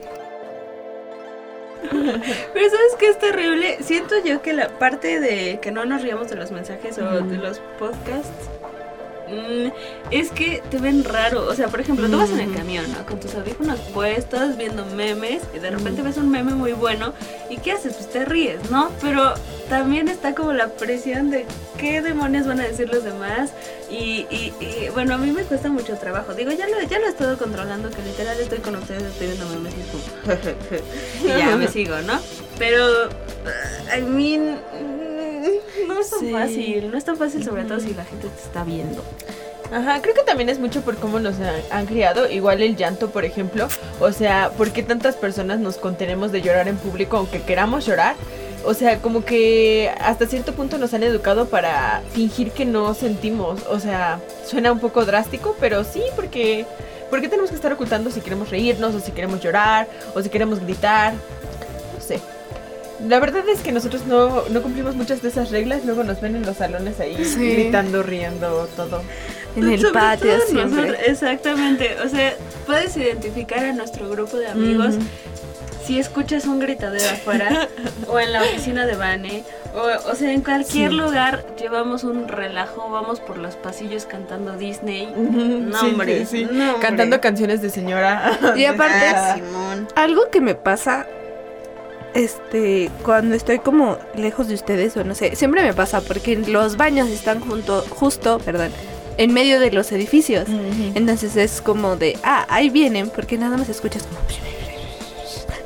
Pero 1.92 2.70
¿sabes 2.70 2.96
qué 2.98 3.10
es 3.10 3.20
terrible? 3.20 3.78
Siento 3.82 4.16
yo 4.24 4.42
que 4.42 4.54
la 4.54 4.68
parte 4.80 5.20
de 5.20 5.60
que 5.62 5.72
no 5.72 5.86
nos 5.86 6.02
riamos 6.02 6.30
de 6.30 6.36
los 6.36 6.52
mensajes 6.52 6.98
o 6.98 7.22
de 7.22 7.38
los 7.38 7.60
podcasts 7.78 8.50
mm, 9.32 9.70
es 10.12 10.32
que 10.32 10.62
te 10.70 10.78
ven 10.78 11.04
raro. 11.04 11.48
O 11.48 11.54
sea, 11.56 11.68
por 11.68 11.80
ejemplo, 11.82 12.08
tú 12.10 12.18
vas 12.18 12.30
en 12.32 12.40
el 12.40 12.54
camión, 12.54 12.86
¿no? 12.92 13.06
Con 13.06 13.20
tus 13.20 13.36
audífonos 13.36 13.80
puestos, 13.94 14.58
viendo 14.58 14.86
memes, 14.86 15.42
y 15.56 15.60
de 15.60 15.70
repente 15.72 16.02
ves 16.02 16.18
un 16.18 16.30
meme 16.30 16.54
muy 16.54 16.74
bueno. 16.74 17.14
¿Y 17.50 17.58
qué 17.58 17.72
haces? 17.74 17.94
Pues 17.94 18.10
te 18.10 18.26
ríes, 18.26 18.70
¿no? 18.72 18.90
Pero 19.02 19.34
también 19.70 20.08
está 20.08 20.34
como 20.36 20.54
la 20.54 20.70
presión 20.70 21.30
de 21.30 21.46
qué 21.78 22.02
demonios 22.02 22.48
van 22.48 22.60
a 22.60 22.64
decir 22.68 22.90
los 22.90 23.04
demás. 23.04 23.52
Y, 23.90 24.26
y- 24.30 24.54
y, 24.60 24.90
bueno, 24.94 25.16
a 25.16 25.18
mí 25.18 25.32
me 25.32 25.44
cuesta 25.44 25.70
mucho 25.70 25.96
trabajo. 25.98 26.34
Digo, 26.34 26.52
ya 26.52 26.68
lo, 26.68 26.82
ya 26.88 27.00
lo 27.00 27.06
he 27.06 27.10
estado 27.10 27.38
controlando, 27.38 27.90
que 27.90 28.02
literal 28.04 28.40
estoy 28.40 28.60
con 28.60 28.76
ustedes, 28.76 29.04
estoy 29.04 29.28
viendo 29.28 29.46
memes 29.48 29.74
y 29.74 31.26
y 31.26 31.28
ya 31.28 31.56
me 31.56 31.68
sigo, 31.68 32.00
¿no? 32.02 32.20
Pero, 32.58 33.10
I 33.98 34.02
mean, 34.02 34.60
no 35.88 36.00
es 36.00 36.10
tan 36.10 36.20
Sí. 36.20 36.32
fácil, 36.32 36.92
no 36.92 36.98
es 36.98 37.04
tan 37.04 37.18
fácil, 37.18 37.44
sobre 37.44 37.64
todo 37.66 37.80
si 37.80 37.94
la 37.94 38.06
gente 38.06 38.28
te 38.28 38.42
está 38.44 38.64
viendo. 38.64 39.04
Ajá, 39.72 40.02
creo 40.02 40.16
que 40.16 40.24
también 40.24 40.50
es 40.50 40.58
mucho 40.58 40.82
por 40.82 40.96
cómo 40.98 41.20
nos 41.20 41.36
han, 41.40 41.62
han 41.70 41.86
criado. 41.86 42.28
Igual 42.30 42.64
el 42.64 42.76
llanto, 42.76 43.12
por 43.12 43.24
ejemplo. 43.24 43.68
O 44.00 44.12
sea, 44.12 44.52
¿por 44.58 44.72
qué 44.72 44.82
tantas 44.82 45.16
personas 45.16 45.60
nos 45.60 45.78
contenemos 45.78 46.32
de 46.32 46.42
llorar 46.42 46.68
en 46.68 46.78
público 46.78 47.18
aunque 47.18 47.42
queramos 47.44 47.86
llorar? 47.86 48.16
O 48.66 48.74
sea, 48.74 48.98
como 48.98 49.24
que 49.24 49.92
hasta 50.02 50.26
cierto 50.26 50.54
punto 50.54 50.78
nos 50.80 50.94
han 50.96 51.04
educado 51.04 51.46
para 51.50 52.02
fingir 52.14 52.52
que 52.52 52.66
no 52.66 52.94
sentimos. 52.96 53.62
O 53.70 53.80
sea, 53.80 54.20
suena 54.46 54.72
un 54.72 54.80
poco 54.80 55.06
drástico, 55.06 55.56
pero 55.60 55.84
sí, 55.84 56.02
porque 56.16 56.66
¿por 57.12 57.22
qué 57.22 57.30
tenemos 57.30 57.52
que 57.52 57.56
estar 57.56 57.72
ocultando 57.72 58.10
si 58.10 58.22
queremos 58.22 58.50
reírnos 58.50 58.96
o 58.96 59.00
si 59.00 59.12
queremos 59.12 59.40
llorar 59.40 59.88
o 60.16 60.22
si 60.24 60.30
queremos 60.30 60.60
gritar? 60.60 61.14
No 61.14 62.02
sé. 62.04 62.20
La 63.08 63.20
verdad 63.20 63.44
es 63.48 63.62
que 63.62 63.72
nosotros 63.72 64.06
no, 64.06 64.44
no 64.50 64.62
cumplimos 64.62 64.96
muchas 64.96 65.22
de 65.22 65.30
esas 65.30 65.52
reglas. 65.52 65.86
Luego 65.86 66.04
nos 66.04 66.20
ven 66.22 66.36
en 66.36 66.46
los 66.46 66.58
salones 66.58 67.00
ahí 67.00 67.24
Sí. 67.24 67.54
gritando, 67.54 68.04
riendo, 68.04 68.68
todo. 68.76 69.02
En 69.56 69.70
el 69.70 69.80
Sobre 69.80 69.94
patio 69.94 70.32
todo 70.38 70.46
siempre. 70.48 70.82
nosotros- 70.82 71.08
exactamente, 71.08 71.98
o 72.06 72.10
sea, 72.10 72.36
puedes 72.66 72.96
identificar 72.98 73.64
a 73.66 73.74
nuestro 73.74 74.10
grupo 74.10 74.38
de 74.38 74.48
amigos 74.48 74.96
si 75.86 75.98
escuchas 76.00 76.46
un 76.46 76.60
gritadero 76.60 77.10
afuera 77.10 77.68
o 78.08 78.20
en 78.20 78.32
la 78.32 78.44
oficina 78.44 78.86
de 78.86 78.96
Vane. 78.96 79.44
O, 79.74 80.12
o 80.12 80.16
sea, 80.16 80.32
en 80.34 80.42
cualquier 80.42 80.92
Sí. 80.92 80.96
lugar 80.98 81.46
llevamos 81.60 82.04
un 82.04 82.28
relajo, 82.28 82.90
vamos 82.92 83.20
por 83.22 83.38
los 83.40 83.56
pasillos 83.56 84.06
cantando 84.06 84.56
Disney. 84.56 85.08
Ujú, 85.16 85.32
No, 85.70 85.80
sí, 85.80 85.86
hombre, 85.88 86.26
sí, 86.26 86.38
sí. 86.46 86.48
no, 86.52 86.74
hombre. 86.76 86.82
Cantando 86.88 87.20
canciones 87.22 87.62
de 87.64 87.70
señora. 87.72 88.38
Y 88.56 88.66
aparte, 88.66 89.08
Ah, 89.16 89.36
Simón. 89.36 89.88
algo 89.96 90.30
que 90.30 90.42
me 90.42 90.54
pasa, 90.54 91.08
este, 92.14 92.90
cuando 93.04 93.36
estoy 93.36 93.60
como 93.60 93.98
lejos 94.16 94.48
de 94.48 94.56
ustedes 94.56 94.96
o 94.98 95.04
no 95.04 95.16
sé, 95.16 95.36
siempre 95.36 95.62
me 95.64 95.74
pasa 95.74 96.02
porque 96.02 96.36
los 96.38 96.78
baños 96.78 97.10
están 97.10 97.40
junto, 97.40 97.84
justo, 97.90 98.40
perdón, 98.40 98.72
en 99.18 99.34
medio 99.34 99.60
de 99.60 99.72
los 99.72 99.92
edificios. 99.92 100.48
Entonces 100.96 101.36
es 101.36 101.62
como 101.62 101.96
de, 101.98 102.18
ah, 102.24 102.46
ahí 102.50 102.70
vienen, 102.70 103.10
porque 103.10 103.38
nada 103.38 103.58
más 103.58 103.70
escuchas 103.70 104.04
como... 104.04 104.20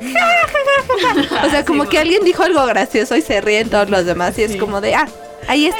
o 1.46 1.50
sea, 1.50 1.64
como 1.64 1.84
Sí, 1.84 1.90
que 1.90 1.98
alguien 1.98 2.24
dijo 2.24 2.42
algo 2.42 2.64
gracioso 2.66 3.16
y 3.16 3.22
se 3.22 3.40
ríen 3.40 3.70
todos 3.70 3.88
los 3.90 4.04
demás 4.04 4.38
y 4.38 4.42
es 4.42 4.52
Sí. 4.52 4.58
como 4.58 4.80
de, 4.80 4.94
ah, 4.94 5.08
ahí 5.48 5.70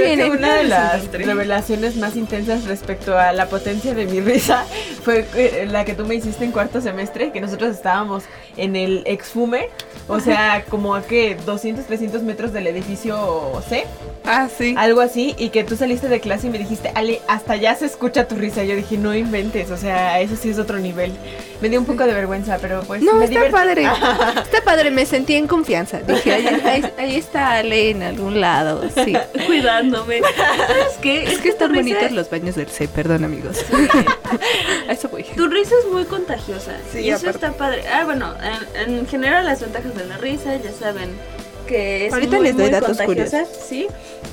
vienen. 0.00 0.30
una 0.38 0.54
de 0.54 0.64
las 0.64 1.10
revelaciones 1.12 1.96
más 1.96 2.16
intensas 2.16 2.64
respecto 2.64 3.18
a 3.18 3.32
la 3.32 3.46
potencia 3.46 3.94
de 3.94 4.06
mi 4.06 4.20
risa 4.20 4.64
fue 5.02 5.26
eh, 5.36 5.66
la 5.70 5.84
que 5.84 5.94
tú 5.94 6.04
me 6.06 6.14
hiciste 6.14 6.44
en 6.44 6.52
cuarto 6.52 6.80
semestre, 6.80 7.32
que 7.32 7.40
nosotros 7.40 7.74
estábamos 7.74 8.24
en 8.56 8.76
el 8.76 9.02
exfumer, 9.06 9.68
o 10.08 10.20
sea, 10.20 10.64
como 10.68 10.94
a 10.94 11.02
que 11.02 11.36
200, 11.46 11.86
300 11.86 12.22
metros 12.22 12.52
del 12.52 12.66
edificio 12.66 13.62
C, 13.68 13.84
Ah, 14.26 14.48
sí. 14.56 14.74
algo 14.78 15.00
así, 15.00 15.34
y 15.38 15.50
que 15.50 15.64
tú 15.64 15.76
saliste 15.76 16.08
de 16.08 16.20
clase 16.20 16.46
y 16.46 16.50
me 16.50 16.58
dijiste, 16.58 16.90
Ale, 16.94 17.20
hasta 17.28 17.54
allá 17.54 17.74
se 17.74 17.84
escucha 17.86 18.26
tu 18.26 18.36
risa. 18.36 18.64
Y 18.64 18.68
yo 18.68 18.76
dije, 18.76 18.96
no 18.96 19.14
inventes, 19.14 19.70
o 19.70 19.76
sea, 19.76 20.20
eso 20.20 20.34
sí 20.36 20.48
es 20.50 20.58
otro 20.58 20.78
nivel. 20.78 21.12
Me 21.60 21.68
dio 21.68 21.78
un 21.78 21.84
poco 21.86 22.04
de 22.06 22.14
vergüenza, 22.14 22.58
pero 22.60 22.82
pues 22.86 23.02
No, 23.02 23.14
me 23.14 23.24
está 23.26 23.34
divertí. 23.44 23.52
padre. 23.52 23.82
Está 24.44 24.62
padre, 24.64 24.90
me 24.90 25.04
sentí 25.06 25.34
en 25.34 25.46
confianza. 25.46 26.00
Dije, 26.00 26.32
ahí, 26.32 26.46
ahí- 26.64 26.92
ahí 26.98 27.16
está 27.16 27.52
Ale 27.56 27.90
en 27.90 28.02
algún 28.02 28.40
lado. 28.40 28.63
Sí. 29.04 29.14
Cuidándome. 29.46 30.20
¿Sabes 30.20 30.98
qué? 31.02 31.24
Es 31.24 31.38
que 31.38 31.48
están 31.50 31.70
risa- 31.72 31.80
bonitos 31.94 32.12
los 32.12 32.30
baños 32.30 32.54
del 32.56 32.68
C, 32.68 32.88
perdón 32.88 33.24
amigos. 33.24 33.58
A 34.88 34.92
eso 34.92 35.08
voy. 35.08 35.22
Tu 35.24 35.46
risa 35.48 35.74
es 35.84 35.92
muy 35.92 36.04
contagiosa. 36.04 36.72
Sí, 36.92 37.00
y 37.00 37.10
eso 37.10 37.28
aparte. 37.28 37.46
está 37.46 37.52
padre. 37.58 37.84
Ah, 37.92 38.04
bueno, 38.04 38.34
en, 38.84 38.98
en 38.98 39.06
general 39.06 39.44
las 39.46 39.60
ventajas 39.60 39.94
de 39.94 40.06
la 40.06 40.16
risa, 40.18 40.56
ya 40.56 40.72
saben 40.72 41.10
que 41.66 42.06
es 42.06 42.12
Ahorita 42.12 42.36
muy, 42.36 42.46
les 42.46 42.56
doy 42.56 42.64
muy 42.64 42.72
datos 42.72 42.96
contagiosa, 42.98 43.44
sí. 43.46 43.86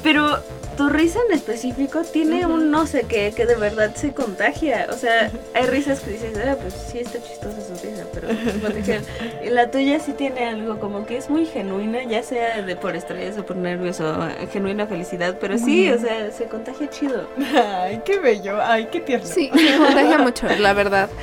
Pero 0.04 0.40
tu 0.78 0.90
risa 0.90 1.20
en 1.28 1.36
específico 1.36 2.02
tiene 2.04 2.46
un 2.46 2.72
no 2.72 2.88
sé 2.88 3.04
qué 3.04 3.34
que 3.36 3.46
de 3.46 3.56
verdad 3.56 3.96
se 3.96 4.14
contagia. 4.14 4.88
O 4.90 4.94
sea, 4.94 5.32
hay 5.54 5.66
risas 5.66 6.00
que 6.02 6.12
dices, 6.12 6.38
ah, 6.38 6.56
pues 6.60 6.74
sí 6.74 7.00
está 7.00 7.22
chistosa 7.22 7.58
su 7.62 7.74
risa, 7.86 8.06
pero 8.14 8.28
dijeron, 8.76 9.04
y 9.44 9.50
la 9.50 9.70
tuya 9.70 10.00
sí 10.00 10.14
tiene 10.14 10.46
algo 10.46 10.80
como 10.80 11.06
que 11.06 11.18
es 11.18 11.30
muy 11.30 11.46
genuina, 11.46 12.04
ya 12.04 12.24
sea 12.24 12.62
de 12.62 12.76
por 12.76 12.96
estrés 12.96 13.38
o 13.38 13.46
por 13.46 13.56
nervios 13.56 14.00
o 14.00 14.28
eh, 14.28 14.48
genuina 14.52 14.88
felicidad, 14.88 15.38
pero 15.40 15.58
sí, 15.58 15.90
o 15.92 16.00
sea, 16.00 16.32
se 16.32 16.46
contagia 16.46 16.90
chido. 16.90 17.28
Ay, 17.56 18.02
qué 18.06 18.20
bello, 18.20 18.60
ay, 18.62 18.88
qué 18.92 19.00
tierno. 19.00 19.28
Sí, 19.28 19.52
se 19.54 19.78
contagia 19.78 20.18
mucho, 20.18 20.48
la 20.48 20.74
verdad. 20.74 21.10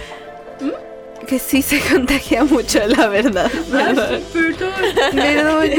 Que 1.26 1.38
sí 1.38 1.60
se 1.60 1.80
contagia 1.80 2.44
mucho, 2.44 2.80
la 2.86 3.08
verdad. 3.08 3.50
Perdón. 5.12 5.70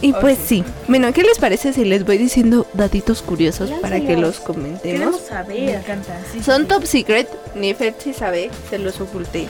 Y 0.00 0.12
pues 0.12 0.38
sí. 0.46 0.62
Bueno, 0.86 1.12
¿qué 1.12 1.22
les 1.22 1.38
parece 1.38 1.72
si 1.72 1.84
les 1.84 2.04
voy 2.04 2.18
diciendo 2.18 2.66
datitos 2.74 3.20
curiosos 3.22 3.70
para 3.82 4.00
que 4.00 4.16
los 4.16 4.38
comentemos? 4.38 4.82
Queremos 4.82 5.20
Me 5.22 5.26
saber. 5.28 5.68
encanta. 5.76 6.20
sí, 6.32 6.42
Son 6.42 6.62
sí. 6.62 6.68
top 6.68 6.84
secret, 6.86 7.28
ni 7.56 7.74
Fer 7.74 7.94
sí 7.98 8.12
sabe, 8.12 8.50
se 8.70 8.78
los 8.78 9.00
oculté. 9.00 9.40
Sí, 9.42 9.48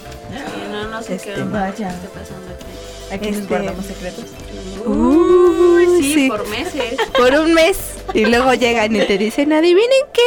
no, 0.71 0.87
no 0.87 1.03
sé 1.03 1.15
Este, 1.15 1.33
qué 1.33 1.41
onda 1.41 1.61
vaya. 1.69 1.89
está 1.89 2.09
pasando 2.09 2.47
aquí. 2.55 2.65
Aquí 3.15 3.27
nos 3.31 3.37
Este- 3.41 3.47
guardamos 3.49 3.85
secretos. 3.85 4.25
Uy, 4.85 5.85
sí, 6.01 6.13
sí. 6.13 6.27
por 6.29 6.47
meses. 6.47 6.97
Por 7.17 7.33
un 7.33 7.53
mes. 7.53 7.77
Y 8.13 8.25
luego 8.25 8.53
llegan 8.53 8.95
y 8.95 9.01
te 9.05 9.17
dicen, 9.19 9.53
adivinen 9.53 9.89
qué. 10.13 10.21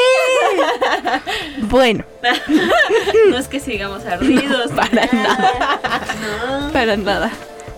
Bueno, 1.63 2.05
No 3.31 3.39
es 3.39 3.49
que 3.49 3.59
sigamos 3.61 4.05
ardidos. 4.05 4.71
para 4.73 5.07
nada. 5.07 5.81
No. 6.67 6.73
para 6.73 6.97
nada. 6.97 7.31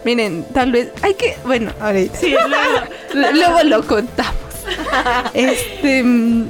Miren, 0.05 0.45
tal 0.53 0.73
vez 0.73 0.91
hay 1.03 1.15
que, 1.15 1.37
bueno, 1.45 1.73
ahorita. 1.81 2.19
Sí, 2.19 2.35
luego. 3.15 3.63
Lo 3.65 3.87
contamos. 3.87 4.35
Este. 5.35 6.03
mm, 6.03 6.49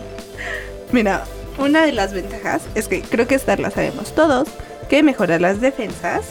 Mira, 0.92 1.24
una 1.58 1.84
de 1.84 1.92
las 1.92 2.12
ventajas 2.12 2.62
es 2.74 2.86
que 2.88 3.02
creo 3.02 3.26
que 3.26 3.34
esta 3.34 3.56
la 3.56 3.70
sabemos 3.70 4.14
todos. 4.14 4.48
Que 4.88 5.02
mejora 5.02 5.38
las 5.38 5.60
defensas. 5.60 6.22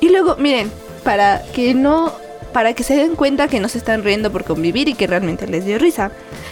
Y 0.00 0.08
luego, 0.08 0.36
miren, 0.36 0.70
para 1.04 1.42
que 1.54 1.74
no. 1.74 2.12
Para 2.52 2.74
que 2.74 2.82
se 2.82 2.94
den 2.96 3.14
cuenta 3.16 3.48
que 3.48 3.60
no 3.60 3.68
se 3.68 3.78
están 3.78 4.04
riendo 4.04 4.30
por 4.30 4.44
convivir 4.44 4.88
y 4.88 4.94
que 4.94 5.06
realmente 5.06 5.46
les 5.46 5.64
dio 5.64 5.78
risa, 5.78 6.10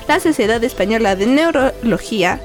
la 0.09 0.19
Sociedad 0.19 0.63
Española 0.65 1.15
de 1.15 1.27
Neurología 1.27 2.41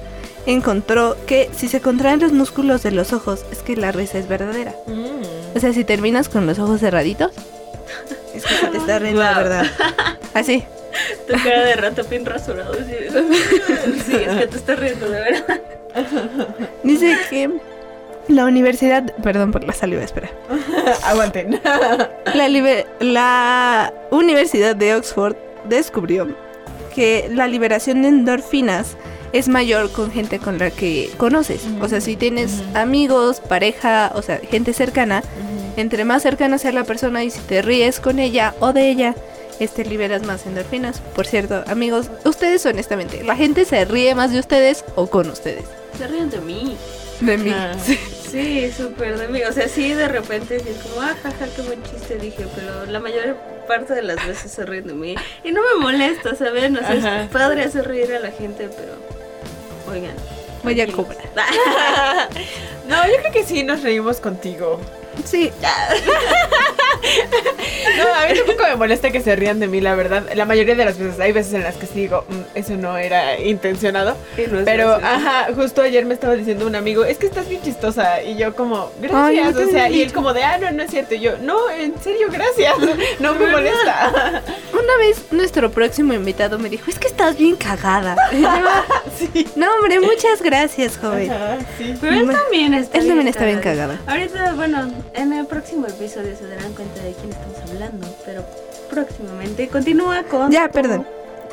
encontró 0.45 1.15
que 1.25 1.49
si 1.55 1.67
se 1.67 1.81
contraen 1.81 2.19
los 2.19 2.31
músculos 2.31 2.84
de 2.84 2.91
los 2.91 3.13
ojos 3.13 3.45
es 3.51 3.60
que 3.63 3.75
la 3.75 3.91
risa 3.91 4.17
es 4.17 4.27
verdadera. 4.27 4.73
Mm. 4.88 5.55
O 5.58 5.60
sea, 5.60 5.73
si 5.73 5.84
terminas 5.84 6.29
con 6.29 6.45
los 6.45 6.60
ojos 6.60 6.79
cerraditos, 6.81 7.31
es 8.36 8.45
que 8.45 8.67
te 8.67 8.77
está 8.77 8.99
riendo 8.99 9.21
de 9.21 9.27
Wow. 9.27 9.36
verdad. 9.36 9.65
Así. 10.34 10.63
Tu 11.27 11.34
cara 11.43 11.63
de 11.65 11.75
ratopín 11.75 12.25
rasurado. 12.25 12.73
Sí, 12.75 12.95
Sí, 14.05 14.15
es 14.15 14.38
que 14.38 14.47
te 14.47 14.58
estás 14.58 14.79
riendo, 14.79 15.10
de 15.10 15.19
verdad. 15.19 15.62
Dice 16.84 17.17
que 17.29 17.49
la 18.27 18.45
universidad, 18.45 19.03
perdón 19.21 19.51
por 19.51 19.63
la 19.63 19.73
saliva, 19.73 20.03
espera. 20.03 20.29
Aguanten. 21.05 21.60
La, 22.34 22.47
la 23.01 23.93
Universidad 24.12 24.75
de 24.75 24.95
Oxford 24.95 25.36
descubrió 25.69 26.27
que 26.93 27.29
la 27.31 27.47
liberación 27.47 28.01
de 28.01 28.08
endorfinas 28.10 28.95
es 29.36 29.50
mayor 29.50 29.91
con 29.91 30.12
gente 30.12 30.39
con 30.39 30.58
la 30.58 30.71
que 30.71 31.12
conoces. 31.17 31.63
O 31.82 31.89
sea, 31.89 32.00
si 32.00 32.15
tienes 32.15 32.63
amigos, 32.74 33.41
pareja, 33.41 34.13
o 34.15 34.21
sea, 34.21 34.38
gente 34.38 34.71
cercana, 34.71 35.24
entre 35.76 36.06
más 36.06 36.24
cercana 36.24 36.58
sea 36.58 36.71
la 36.71 36.86
persona 36.86 37.21
y 37.26 37.30
si 37.30 37.39
te 37.41 37.62
ríes 37.62 38.00
con 38.00 38.19
ella 38.19 38.56
o 38.62 38.71
de 38.71 38.89
ella, 38.89 39.13
este 39.60 39.84
liberas 39.84 40.24
más 40.26 40.45
endorfinas. 40.45 41.02
Por 41.02 41.28
cierto, 41.28 41.65
amigos, 41.67 42.10
ustedes 42.24 42.65
honestamente, 42.65 43.26
¿la 43.26 43.36
gente 43.36 43.65
se 43.65 43.84
ríe 43.84 44.15
más 44.15 44.32
de 44.32 44.39
ustedes 44.39 44.86
o 44.95 45.08
con 45.08 45.30
ustedes? 45.30 45.65
Se 45.98 46.08
ríen 46.08 46.30
de 46.30 46.39
mí. 46.39 46.78
De 47.19 47.38
mí. 47.38 47.52
Ah. 47.54 47.74
Sí. 47.86 48.00
Sí, 48.32 48.69
súper 48.76 49.17
de 49.17 49.28
mí. 49.30 49.43
O 49.43 49.54
sea, 49.54 49.69
sí, 49.69 49.93
de 49.93 50.10
repente 50.10 50.60
sí 50.60 50.67
es 50.69 50.78
como, 50.78 51.02
ah, 51.02 51.15
jaja, 51.24 51.45
qué 51.56 51.62
buen 51.62 51.82
chiste 51.84 52.17
dije, 52.17 52.45
pero 52.54 52.86
la 52.86 53.00
mayor 53.00 53.38
parte 53.65 53.93
de 53.93 54.02
las 54.02 54.26
veces 54.28 54.52
se 54.52 54.65
ríen 54.65 54.88
de 54.88 54.93
mí. 54.93 55.15
Y 55.43 55.52
no 55.52 55.62
me 55.62 55.82
molesta, 55.82 56.36
¿saben? 56.36 56.76
O 56.76 56.80
sea, 56.80 56.91
Ajá. 56.91 57.24
es 57.24 57.30
padre 57.30 57.63
hacer 57.63 57.88
reír 57.88 58.13
a 58.13 58.19
la 58.19 58.32
gente, 58.32 58.67
pero. 58.67 59.14
Oigan. 59.88 60.15
Voy 60.63 60.82
a 60.82 60.88
cobrar. 60.91 61.30
No, 62.88 63.08
yo 63.08 63.13
creo 63.19 63.32
que 63.32 63.43
sí 63.43 63.63
nos 63.63 63.82
reímos 63.82 64.17
contigo. 64.19 64.80
Sí, 65.24 65.52
No, 67.97 68.13
a 68.13 68.27
mí 68.27 68.33
tampoco 68.37 68.63
me 68.67 68.75
molesta 68.75 69.11
que 69.11 69.21
se 69.21 69.35
rían 69.35 69.59
de 69.59 69.67
mí, 69.67 69.79
la 69.81 69.95
verdad. 69.95 70.23
La 70.35 70.45
mayoría 70.45 70.75
de 70.75 70.85
las 70.85 70.97
veces, 70.97 71.19
hay 71.19 71.31
veces 71.31 71.53
en 71.53 71.63
las 71.63 71.75
que 71.75 71.85
sí 71.85 71.93
digo, 72.01 72.25
"Mm, 72.27 72.57
eso 72.57 72.73
no 72.77 72.97
era 72.97 73.39
intencionado. 73.39 74.17
Pero, 74.65 74.95
ajá, 74.95 75.47
justo 75.55 75.81
ayer 75.81 76.05
me 76.05 76.13
estaba 76.13 76.35
diciendo 76.35 76.65
un 76.67 76.75
amigo, 76.75 77.05
es 77.05 77.17
que 77.17 77.27
estás 77.27 77.47
bien 77.47 77.61
chistosa. 77.61 78.21
Y 78.23 78.35
yo 78.37 78.55
como, 78.55 78.91
gracias. 79.01 79.55
o 79.55 79.69
sea, 79.69 79.89
y 79.89 80.01
él 80.01 80.11
como 80.13 80.33
de, 80.33 80.43
ah, 80.43 80.57
no, 80.57 80.71
no 80.71 80.83
es 80.83 80.91
cierto. 80.91 81.15
Y 81.15 81.19
yo, 81.19 81.37
no, 81.41 81.69
en 81.69 81.93
serio, 82.01 82.27
gracias. 82.31 82.73
No 83.19 83.33
me 83.35 83.47
molesta. 83.47 84.41
una 84.73 84.97
vez 84.97 85.25
nuestro 85.31 85.71
próximo 85.71 86.13
invitado 86.13 86.59
me 86.59 86.69
dijo, 86.69 86.89
es 86.89 86.99
que 86.99 87.07
estás 87.07 87.37
bien 87.37 87.55
cagada. 87.55 88.15
Sí. 89.17 89.47
no, 89.55 89.67
hombre, 89.75 90.01
muchas 90.01 90.41
gracias, 90.41 90.97
joven. 90.97 91.31
Ajá, 91.31 91.57
sí. 91.77 91.95
Pero 92.01 92.13
él 92.17 92.29
también 92.29 92.73
está 92.73 92.97
él 92.97 93.07
también 93.07 93.27
está 93.29 93.45
bien 93.45 93.61
cagado. 93.61 93.93
Ahorita, 94.07 94.53
bueno, 94.55 94.91
en 95.13 95.31
el 95.31 95.45
próximo 95.45 95.87
episodio 95.87 96.35
se 96.37 96.47
darán 96.47 96.73
cuenta 96.73 96.94
de 97.03 97.13
quién 97.13 97.31
estamos 97.31 97.58
hablando, 97.69 98.08
pero 98.25 98.43
próximamente 98.89 99.67
continúa 99.67 100.23
con... 100.23 100.51
Ya, 100.51 100.69
perdón. 100.69 101.05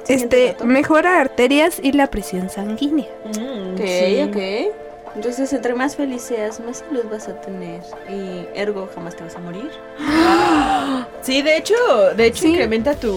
Este, 0.09 0.49
dato. 0.53 0.65
mejora 0.65 1.21
arterias 1.21 1.79
y 1.83 1.93
la 1.93 2.09
presión 2.09 2.51
sanguínea. 2.51 3.07
Mm, 3.39 3.75
Ok, 3.75 3.81
sí. 3.87 4.23
ok. 4.29 4.77
Entonces, 5.15 5.53
entre 5.53 5.75
más 5.75 5.95
feliz 5.97 6.23
seas, 6.23 6.59
más 6.61 6.79
salud 6.79 7.05
vas 7.11 7.29
a 7.29 7.39
tener. 7.41 7.83
Y 8.09 8.47
ergo, 8.59 8.89
jamás 8.95 9.15
te 9.15 9.23
vas 9.25 9.37
a 9.37 9.39
morir. 9.41 9.71
Sí, 11.23 11.43
de 11.43 11.57
hecho, 11.57 11.75
de 12.17 12.27
hecho 12.27 12.43
Sí. 12.43 12.49
incrementa 12.49 12.95
tu 12.95 13.17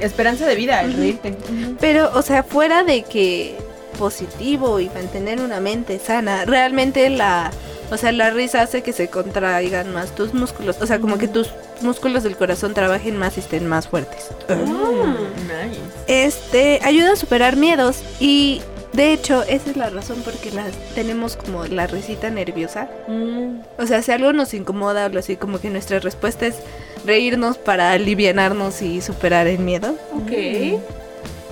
esperanza 0.00 0.46
de 0.46 0.54
vida 0.56 0.82
el 0.82 0.92
reírte. 0.94 1.34
Pero, 1.80 2.10
o 2.14 2.20
sea, 2.22 2.42
fuera 2.42 2.82
de 2.84 3.02
que 3.02 3.56
positivo 3.98 4.80
y 4.80 4.90
mantener 4.90 5.40
una 5.40 5.60
mente 5.60 5.98
sana, 5.98 6.44
realmente 6.44 7.08
la, 7.10 7.50
o 7.90 7.96
sea, 7.96 8.12
la 8.12 8.30
risa 8.30 8.62
hace 8.62 8.82
que 8.82 8.92
se 8.92 9.08
contraigan 9.08 9.92
más 9.92 10.14
tus 10.14 10.34
músculos, 10.34 10.76
o 10.80 10.86
sea, 10.86 10.98
como 11.00 11.18
que 11.18 11.28
tus 11.28 11.50
músculos 11.82 12.22
del 12.22 12.36
corazón 12.36 12.74
trabajen 12.74 13.16
más 13.16 13.36
y 13.36 13.40
estén 13.40 13.66
más 13.66 13.88
fuertes. 13.88 14.30
Mm, 14.48 15.14
nice. 15.46 15.80
Este 16.06 16.80
ayuda 16.82 17.12
a 17.12 17.16
superar 17.16 17.56
miedos 17.56 18.02
y 18.20 18.62
de 18.92 19.12
hecho 19.12 19.42
esa 19.42 19.70
es 19.70 19.76
la 19.76 19.90
razón 19.90 20.22
por 20.22 20.34
que 20.34 20.50
las 20.50 20.72
tenemos 20.94 21.36
como 21.36 21.66
la 21.66 21.86
risita 21.86 22.30
nerviosa. 22.30 22.88
Mm, 23.08 23.60
O 23.78 23.86
sea, 23.86 24.02
si 24.02 24.12
algo 24.12 24.32
nos 24.32 24.54
incomoda 24.54 25.10
o 25.12 25.18
así, 25.18 25.36
como 25.36 25.60
que 25.60 25.70
nuestra 25.70 25.98
respuesta 25.98 26.46
es 26.46 26.56
reírnos 27.04 27.58
para 27.58 27.92
alivianarnos 27.92 28.82
y 28.82 29.00
superar 29.00 29.46
el 29.46 29.58
miedo. 29.58 29.94
Ok. 30.14 30.80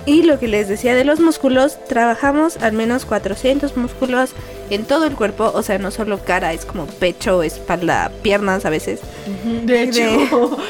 Y 0.05 0.23
lo 0.23 0.37
que 0.37 0.47
les 0.47 0.67
decía 0.67 0.95
de 0.95 1.05
los 1.05 1.19
músculos, 1.19 1.77
trabajamos 1.85 2.57
al 2.57 2.73
menos 2.73 3.05
400 3.05 3.77
músculos 3.77 4.31
en 4.69 4.83
todo 4.83 5.05
el 5.05 5.15
cuerpo, 5.15 5.51
o 5.53 5.63
sea, 5.63 5.77
no 5.77 5.91
solo 5.91 6.19
cara, 6.19 6.51
es 6.51 6.65
como 6.65 6.87
pecho, 6.87 7.41
espalda, 7.41 8.11
piernas 8.21 8.65
a 8.65 8.69
veces. 8.69 8.99
De 9.65 9.83
hecho. 9.83 10.57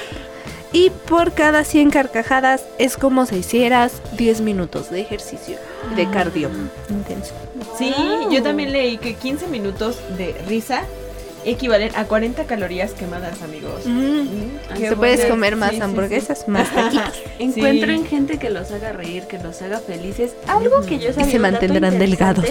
Y 0.75 0.89
por 0.89 1.33
cada 1.33 1.63
100 1.63 1.91
carcajadas 1.91 2.65
es 2.79 2.97
como 2.97 3.27
si 3.27 3.35
hicieras 3.35 4.01
10 4.17 4.41
minutos 4.41 4.89
de 4.89 5.01
ejercicio, 5.01 5.57
de 5.95 6.09
cardio 6.09 6.49
intenso. 6.89 7.35
Sí, 7.77 7.93
yo 8.31 8.41
también 8.41 8.71
leí 8.71 8.97
que 8.97 9.13
15 9.13 9.47
minutos 9.47 9.99
de 10.17 10.33
risa 10.47 10.83
equivalen 11.45 11.91
a 11.95 12.05
40 12.05 12.43
calorías 12.45 12.91
quemadas, 12.93 13.41
amigos. 13.41 13.81
Mm, 13.85 14.25
qué 14.77 14.89
Te 14.89 14.95
puedes 14.95 15.19
bueno. 15.21 15.35
comer 15.35 15.55
más 15.55 15.69
Sí, 15.69 15.75
sí, 15.75 15.79
sí. 15.79 15.83
hamburguesas, 15.83 16.47
más 16.47 16.69
taquitos. 16.73 17.21
Encuentren 17.39 18.05
gente 18.05 18.37
que 18.39 18.49
los 18.49 18.71
haga 18.71 18.91
reír, 18.93 19.23
que 19.23 19.37
los 19.39 19.61
haga 19.61 19.79
felices. 19.79 20.35
Algo 20.47 20.81
que 20.85 20.99
yo 20.99 21.13
sabía. 21.13 21.29
se 21.31 21.37
un 21.37 21.43
dato 21.43 21.51
mantendrán 21.53 21.99
delgados. 21.99 22.45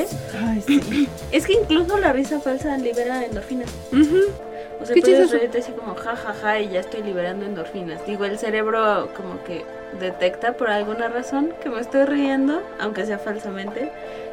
Ay, 0.45 0.63
sí. 0.67 1.09
Es 1.33 1.47
que 1.47 1.55
incluso 1.55 1.99
la 1.99 2.13
risa 2.13 2.41
falsa 2.41 2.77
libera 2.79 3.25
endorfinas. 3.25 3.71
Ujú. 3.93 4.19
O 4.81 4.85
sea, 4.85 4.97
puedes 4.97 5.05
chistoso. 5.19 5.37
reírte 5.37 5.59
así 5.59 5.73
como 5.73 5.95
ja 5.95 6.17
ja 6.17 6.35
ja 6.35 6.59
y 6.61 6.69
ya 6.71 6.81
estoy 6.81 7.03
liberando 7.03 7.47
endorfinas. 7.47 8.05
Digo, 8.07 8.25
el 8.25 8.39
cerebro 8.39 9.09
como 9.17 9.43
que 9.45 9.65
detecta 10.01 10.55
por 10.55 10.71
alguna 10.71 11.09
razón 11.09 11.53
que 11.63 11.71
me 11.71 11.81
estoy 11.81 12.05
riendo, 12.05 12.63
aunque 12.81 13.07
sea 13.07 13.19
falsamente, 13.19 13.91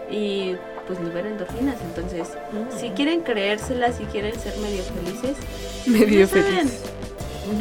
y 0.10 0.56
pues 0.90 1.00
libera 1.02 1.30
endorfinas. 1.30 1.76
Entonces, 1.82 2.28
si 2.80 2.90
quieren 2.90 3.22
creérselas, 3.22 3.98
si 3.98 4.06
quieren 4.06 4.38
ser 4.40 4.58
medio 4.58 4.82
felices, 4.84 5.38
Medio 5.86 6.28
feliz. 6.28 6.82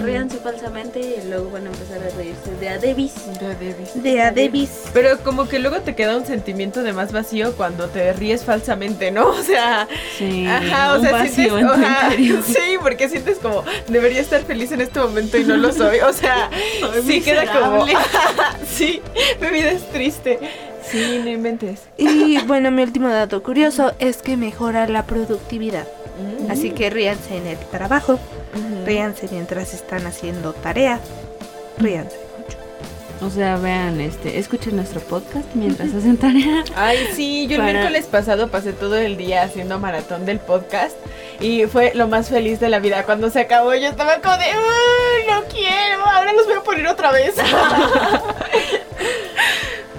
Ríanse 0.03 0.37
falsamente 0.39 1.01
y 1.01 1.29
luego 1.29 1.51
van 1.51 1.67
a 1.67 1.71
empezar 1.71 1.99
a 1.99 2.15
reírse 2.15 2.51
de 2.61 2.69
a 2.69 2.79
Davis. 2.79 3.15
Ya 3.41 3.55
debes. 3.55 4.03
De 4.03 4.21
a 4.21 4.31
Davis. 4.33 4.71
Pero 4.93 5.19
como 5.21 5.49
que 5.49 5.59
luego 5.59 5.81
te 5.81 5.95
queda 5.95 6.17
un 6.17 6.27
sentimiento 6.27 6.83
de 6.83 6.93
más 6.93 7.11
vacío 7.13 7.55
cuando 7.57 7.89
te 7.89 8.13
ríes 8.13 8.45
falsamente, 8.45 9.11
¿no? 9.11 9.29
O 9.39 9.43
sea, 9.43 9.89
Sí, 10.19 10.47
ajá, 10.47 10.93
o 10.93 10.97
un 10.97 11.03
sea, 11.03 11.13
vacío 11.13 11.57
sientes, 11.57 11.61
en 11.61 11.67
tu 11.67 11.73
ajá, 11.73 12.11
sí, 12.47 12.77
porque 12.83 13.09
sientes 13.09 13.39
como 13.39 13.65
debería 13.87 14.21
estar 14.21 14.43
feliz 14.43 14.73
en 14.73 14.83
este 14.83 15.01
momento 15.01 15.39
y 15.39 15.45
no 15.45 15.57
lo 15.57 15.73
soy. 15.73 16.01
O 16.01 16.13
sea, 16.13 16.51
sí 17.07 17.23
queda 17.23 17.47
como, 17.51 17.87
miserable. 17.87 18.09
sí, 18.69 19.01
mi 19.41 19.49
vida 19.49 19.71
es 19.71 19.89
triste. 19.91 20.39
Sí, 20.91 21.21
no 21.23 21.29
inventes. 21.31 21.83
Y 21.97 22.39
bueno, 22.47 22.71
mi 22.71 22.83
último 22.83 23.09
dato 23.09 23.43
curioso 23.43 23.93
es 23.99 24.19
que 24.23 24.37
mejora 24.37 24.87
la 24.89 25.05
productividad. 25.05 25.87
Así 26.51 26.71
que 26.71 26.91
ríanse 26.91 27.37
en 27.37 27.47
el 27.47 27.59
trabajo, 27.59 28.19
ríanse 28.85 29.29
mientras 29.31 29.73
están 29.75 30.07
haciendo 30.07 30.53
tarea, 30.53 30.99
ríanse 31.79 32.17
mucho. 32.39 32.59
O 33.25 33.31
sea, 33.31 33.57
vean, 33.57 34.01
este, 34.01 34.39
escuchen 34.39 34.75
nuestro 34.77 35.01
podcast 35.01 35.47
mientras 35.55 35.93
hacen 35.95 36.17
tarea. 36.17 36.65
Ay, 36.77 36.99
sí, 37.15 37.47
yo 37.49 37.57
el 37.57 37.61
Para- 37.63 37.73
miércoles 37.73 38.07
pasado 38.07 38.49
pasé 38.49 38.73
todo 38.73 38.97
el 38.97 39.17
día 39.17 39.43
haciendo 39.43 39.79
maratón 39.79 40.25
del 40.27 40.39
podcast 40.41 40.97
y 41.41 41.67
fue 41.67 41.93
lo 41.95 42.09
más 42.09 42.29
feliz 42.31 42.59
de 42.59 42.69
la 42.69 42.79
vida. 42.81 43.05
Cuando 43.05 43.31
se 43.31 43.41
acabó 43.41 43.75
yo 43.75 43.89
estaba 43.89 44.21
como 44.21 44.37
de, 44.39 44.45
"Uy, 44.47 45.31
no 45.31 45.45
quiero, 45.45 46.05
ahora 46.05 46.33
los 46.33 46.47
voy 46.47 46.55
a 46.57 46.61
poner 46.63 46.87
otra 46.89 47.13
vez. 47.13 47.35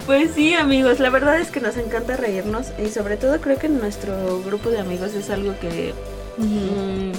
Pues 0.10 0.32
sí, 0.34 0.56
amigos, 0.56 1.00
la 1.00 1.12
verdad 1.12 1.39
es 1.39 1.52
que 1.52 1.60
nos 1.60 1.78
encanta 1.78 2.17
reírnos 2.17 2.72
y 2.84 2.88
sobre 2.89 3.15
todo 3.15 3.39
creo 3.41 3.60
que 3.60 3.67
en 3.67 3.78
nuestro 3.80 4.41
grupo 4.43 4.72
de 4.72 4.80
amigos 4.80 5.13
es 5.13 5.30
algo 5.30 5.54
que 5.62 5.93
mm, 6.38 7.12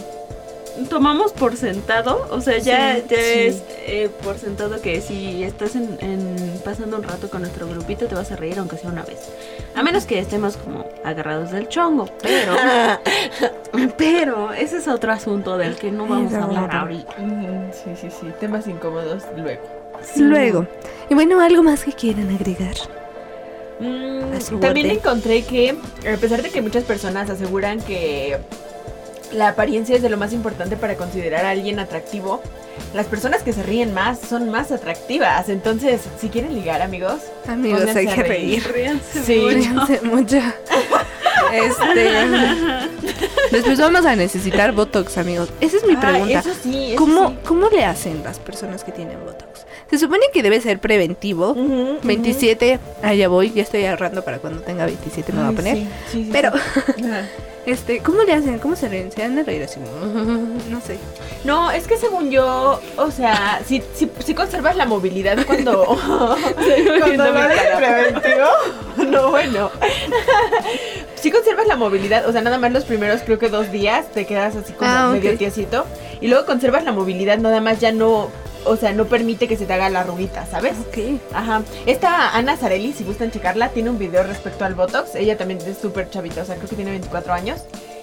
tomamos 0.88 1.30
por 1.32 1.56
sentado, 1.56 2.26
o 2.32 2.40
sea, 2.40 2.58
ya, 2.58 2.96
Sí, 2.96 3.02
ya 3.08 3.16
sí. 3.16 3.22
es 3.46 3.62
eh, 3.86 4.10
por 4.24 4.38
sentado 4.38 4.80
que 4.82 5.00
si 5.02 5.44
estás 5.44 5.76
en, 5.76 5.98
en- 6.00 6.60
pasando 6.64 6.96
un 6.96 7.04
rato 7.04 7.30
con 7.30 7.42
nuestro 7.42 7.68
grupito 7.68 8.06
te 8.08 8.16
vas 8.16 8.32
a 8.32 8.36
reír 8.36 8.58
aunque 8.58 8.76
sea 8.76 8.90
una 8.90 9.04
vez. 9.04 9.20
A 9.76 9.84
menos 9.84 10.04
que 10.04 10.18
estemos 10.18 10.56
como 10.56 10.84
agarrados 11.04 11.52
del 11.52 11.68
chongo, 11.68 12.06
pero 12.20 12.54
pero 13.98 14.52
ese 14.52 14.78
es 14.78 14.88
otro 14.88 15.12
asunto 15.12 15.56
del 15.58 15.76
que 15.76 15.92
no 15.92 16.08
vamos 16.08 16.32
a 16.34 16.42
hablar 16.42 16.74
ahorita. 16.74 17.14
Sí, 17.72 17.90
sí, 18.00 18.08
sí, 18.10 18.26
temas 18.40 18.66
incómodos 18.66 19.22
luego. 19.36 19.79
Luego, 20.16 20.66
y 21.08 21.14
bueno, 21.14 21.40
algo 21.40 21.62
más 21.62 21.84
que 21.84 21.92
quieran 21.92 22.30
agregar. 22.34 22.74
Mm, 23.80 24.38
también 24.60 24.86
borde. 24.88 24.98
encontré 24.98 25.42
que, 25.42 25.74
a 26.12 26.16
pesar 26.18 26.42
de 26.42 26.50
que 26.50 26.60
muchas 26.62 26.84
personas 26.84 27.30
aseguran 27.30 27.80
que 27.80 28.36
la 29.32 29.48
apariencia 29.48 29.96
es 29.96 30.02
de 30.02 30.10
lo 30.10 30.16
más 30.18 30.32
importante 30.32 30.76
para 30.76 30.96
considerar 30.96 31.44
a 31.44 31.50
alguien 31.50 31.78
atractivo, 31.78 32.42
las 32.94 33.06
personas 33.06 33.42
que 33.42 33.52
se 33.52 33.62
ríen 33.62 33.94
más 33.94 34.18
son 34.18 34.50
más 34.50 34.72
atractivas. 34.72 35.48
Entonces, 35.48 36.02
si 36.20 36.28
quieren 36.28 36.54
ligar, 36.54 36.82
amigos, 36.82 37.20
Amigos, 37.46 37.82
hay 37.94 38.06
que 38.06 38.22
reír. 38.22 38.62
reír. 38.64 38.72
Ríanse 38.72 39.22
Sí. 39.24 39.36
mucho. 39.38 39.56
Ríanse 39.56 40.00
mucho. 40.02 40.36
Este. 41.52 42.99
Después 43.50 43.78
vamos 43.80 44.06
a 44.06 44.14
necesitar 44.16 44.72
Botox, 44.72 45.18
amigos. 45.18 45.48
Esa 45.60 45.76
es 45.78 45.84
mi 45.84 45.94
Ah, 45.96 46.00
pregunta. 46.00 46.38
eso 46.40 46.50
sí, 46.62 46.92
eso 46.92 46.96
¿Cómo, 46.96 47.28
sí. 47.30 47.36
¿Cómo 47.46 47.68
le 47.68 47.84
hacen 47.84 48.22
las 48.22 48.38
personas 48.38 48.84
que 48.84 48.92
tienen 48.92 49.18
Botox? 49.24 49.66
Se 49.90 49.98
supone 49.98 50.22
que 50.32 50.42
debe 50.42 50.60
ser 50.60 50.78
preventivo. 50.78 51.50
Ujú. 51.50 51.98
27, 52.04 52.78
allá 53.02 53.28
voy, 53.28 53.52
ya 53.52 53.62
estoy 53.62 53.84
ahorrando 53.86 54.22
para 54.22 54.38
cuando 54.38 54.60
tenga 54.62 54.86
27 54.86 55.32
me 55.32 55.42
voy 55.42 55.52
a 55.52 55.56
poner. 55.56 55.76
sí, 55.76 55.88
sí, 56.12 56.28
Pero, 56.30 56.52
este, 57.66 57.98
¿cómo 57.98 58.22
le 58.22 58.32
hacen? 58.34 58.58
¿Cómo 58.60 58.76
se 58.76 58.88
ríen? 58.88 59.10
¿Se 59.10 59.20
dan 59.22 59.34
de 59.34 59.42
reír 59.42 59.64
así? 59.64 59.80
No 60.70 60.80
sé. 60.80 60.98
No, 61.42 61.70
es 61.72 61.86
que 61.88 61.96
según 61.96 62.30
yo, 62.30 62.80
o 62.96 63.10
sea, 63.10 63.60
si, 63.66 63.82
si, 63.94 64.08
si 64.24 64.34
conservas 64.34 64.76
la 64.76 64.86
movilidad 64.86 65.44
cuando, 65.46 65.84
cuando 67.00 67.24
de 67.24 67.56
preventivo, 67.76 68.46
no, 69.10 69.30
bueno. 69.30 69.70
Si 71.20 71.30
conservas 71.30 71.66
la 71.66 71.76
movilidad, 71.76 72.26
o 72.26 72.32
sea, 72.32 72.40
nada 72.40 72.58
más 72.58 72.72
los 72.72 72.84
primeros 72.84 73.20
creo 73.22 73.38
que 73.38 73.48
dos 73.48 73.70
días 73.70 74.10
te 74.10 74.26
quedas 74.26 74.56
así 74.56 74.72
como 74.72 74.90
Ah, 74.90 75.10
medio 75.12 75.36
tiesito 75.36 75.84
y 76.20 76.28
luego 76.28 76.46
conservas 76.46 76.84
la 76.84 76.92
movilidad, 76.92 77.38
nada 77.38 77.60
más 77.60 77.78
ya 77.80 77.92
no, 77.92 78.30
o 78.64 78.76
sea, 78.76 78.92
no 78.92 79.04
permite 79.06 79.46
que 79.48 79.56
se 79.56 79.66
te 79.66 79.72
haga 79.72 79.90
la 79.90 80.00
arruguita, 80.00 80.46
¿sabes? 80.46 80.74
Ok. 80.88 81.20
Ajá. 81.32 81.62
Esta 81.86 82.34
Ana 82.36 82.56
Zarelli, 82.56 82.92
si 82.92 83.04
gustan 83.04 83.30
checarla, 83.30 83.68
tiene 83.70 83.90
un 83.90 83.98
video 83.98 84.22
respecto 84.22 84.64
al 84.64 84.74
Botox. 84.74 85.14
Ella 85.14 85.36
también 85.36 85.60
es 85.66 85.78
súper 85.78 86.10
chavita, 86.10 86.42
o 86.42 86.44
sea, 86.44 86.56
creo 86.56 86.68
que 86.68 86.76
tiene 86.76 86.90
24 86.92 87.32
años. 87.32 87.60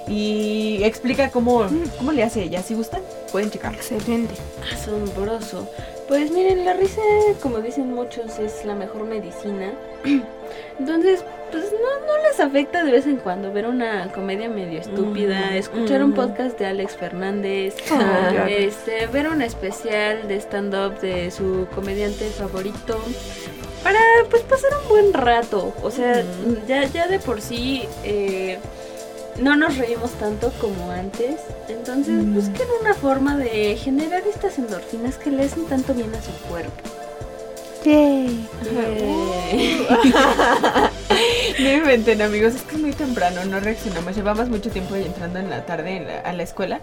Y 0.07 0.79
explica 0.83 1.31
cómo, 1.31 1.67
cómo 1.97 2.11
le 2.13 2.23
hace 2.23 2.41
ella. 2.43 2.63
Si 2.63 2.75
gustan, 2.75 3.01
pueden 3.31 3.51
checarla. 3.51 3.77
Excelente. 3.77 4.33
Asombroso. 4.73 5.69
Pues 6.07 6.31
miren, 6.31 6.63
la 6.63 6.73
risa, 6.73 7.01
como 7.41 7.59
dicen 7.59 7.93
muchos, 7.93 8.39
es 8.39 8.63
la 8.63 8.73
mejor 8.73 9.03
medicina. 9.03 9.73
Entonces, 10.79 11.23
les 12.23 12.39
afecta 12.39 12.83
de 12.83 12.91
vez 12.91 13.07
en 13.07 13.17
cuando 13.17 13.51
ver 13.51 13.67
una 13.67 14.11
comedia 14.13 14.49
medio 14.49 14.79
estúpida, 14.79 15.51
Mm, 15.51 15.55
escuchar 15.55 16.03
un 16.03 16.11
mm. 16.11 16.15
podcast 16.15 16.59
de 16.59 16.65
Alex 16.65 16.95
Fernández, 16.97 17.75
ya. 17.89 18.47
este, 18.49 19.07
ver 19.07 19.29
un 19.29 19.41
especial 19.41 20.27
de 20.27 20.37
stand-up 20.39 20.99
de 20.99 21.31
su 21.31 21.67
comediante 21.73 22.25
favorito. 22.29 22.99
Para 23.83 23.99
pues 24.29 24.41
pasar 24.43 24.71
un 24.83 24.89
buen 24.89 25.13
rato. 25.13 25.73
O 25.81 25.91
sea, 25.91 26.23
Ujú. 26.45 26.57
ya, 26.67 26.83
ya 26.85 27.07
de 27.07 27.19
por 27.19 27.41
sí 27.41 27.87
eh, 28.03 28.59
no 29.39 29.55
nos 29.55 29.77
reímos 29.77 30.11
tanto 30.13 30.51
como 30.59 30.91
antes. 30.91 31.35
Entonces 31.69 32.23
Mm. 32.23 32.33
busquen 32.33 32.67
una 32.81 32.93
forma 32.93 33.37
de 33.37 33.75
generar 33.77 34.23
estas 34.27 34.57
endorfinas 34.57 35.17
que 35.17 35.31
le 35.31 35.43
hacen 35.43 35.65
tanto 35.67 35.93
bien 35.93 36.13
a 36.15 36.21
su 36.21 36.31
cuerpo. 36.49 36.71
Eh, 37.85 38.29
No 41.59 41.71
inventen, 41.71 42.21
amigos, 42.21 42.53
es 42.55 42.61
que 42.61 42.75
es 42.75 42.81
muy 42.81 42.91
temprano, 42.91 43.43
no 43.45 43.59
reaccionamos. 43.59 44.15
Llevamos 44.15 44.47
mucho 44.49 44.69
tiempo 44.69 44.95
entrando 44.95 45.39
en 45.39 45.49
la 45.49 45.65
tarde 45.65 45.97
en 45.97 46.07
la- 46.07 46.19
a 46.19 46.33
la 46.33 46.43
escuela. 46.43 46.81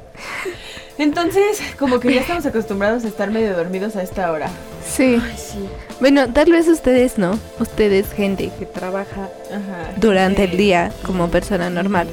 Entonces, 0.98 1.60
como 1.78 2.00
que 2.00 2.12
ya 2.14 2.20
estamos 2.20 2.44
acostumbrados 2.46 3.04
a 3.04 3.08
estar 3.08 3.30
medio 3.30 3.56
dormidos 3.56 3.94
a 3.96 4.02
esta 4.02 4.30
hora. 4.32 4.48
Sí. 4.86 5.20
Ay, 5.22 5.34
sí. 5.36 5.68
Bueno, 6.00 6.32
tal 6.32 6.50
vez 6.52 6.66
ustedes 6.68 7.18
no. 7.18 7.38
Ustedes, 7.60 8.12
gente 8.12 8.50
que 8.58 8.66
trabaja 8.66 9.28
Ajá. 9.50 9.92
durante 9.96 10.44
el 10.44 10.56
día 10.56 10.92
como 11.04 11.28
persona 11.28 11.70
normal, 11.70 12.08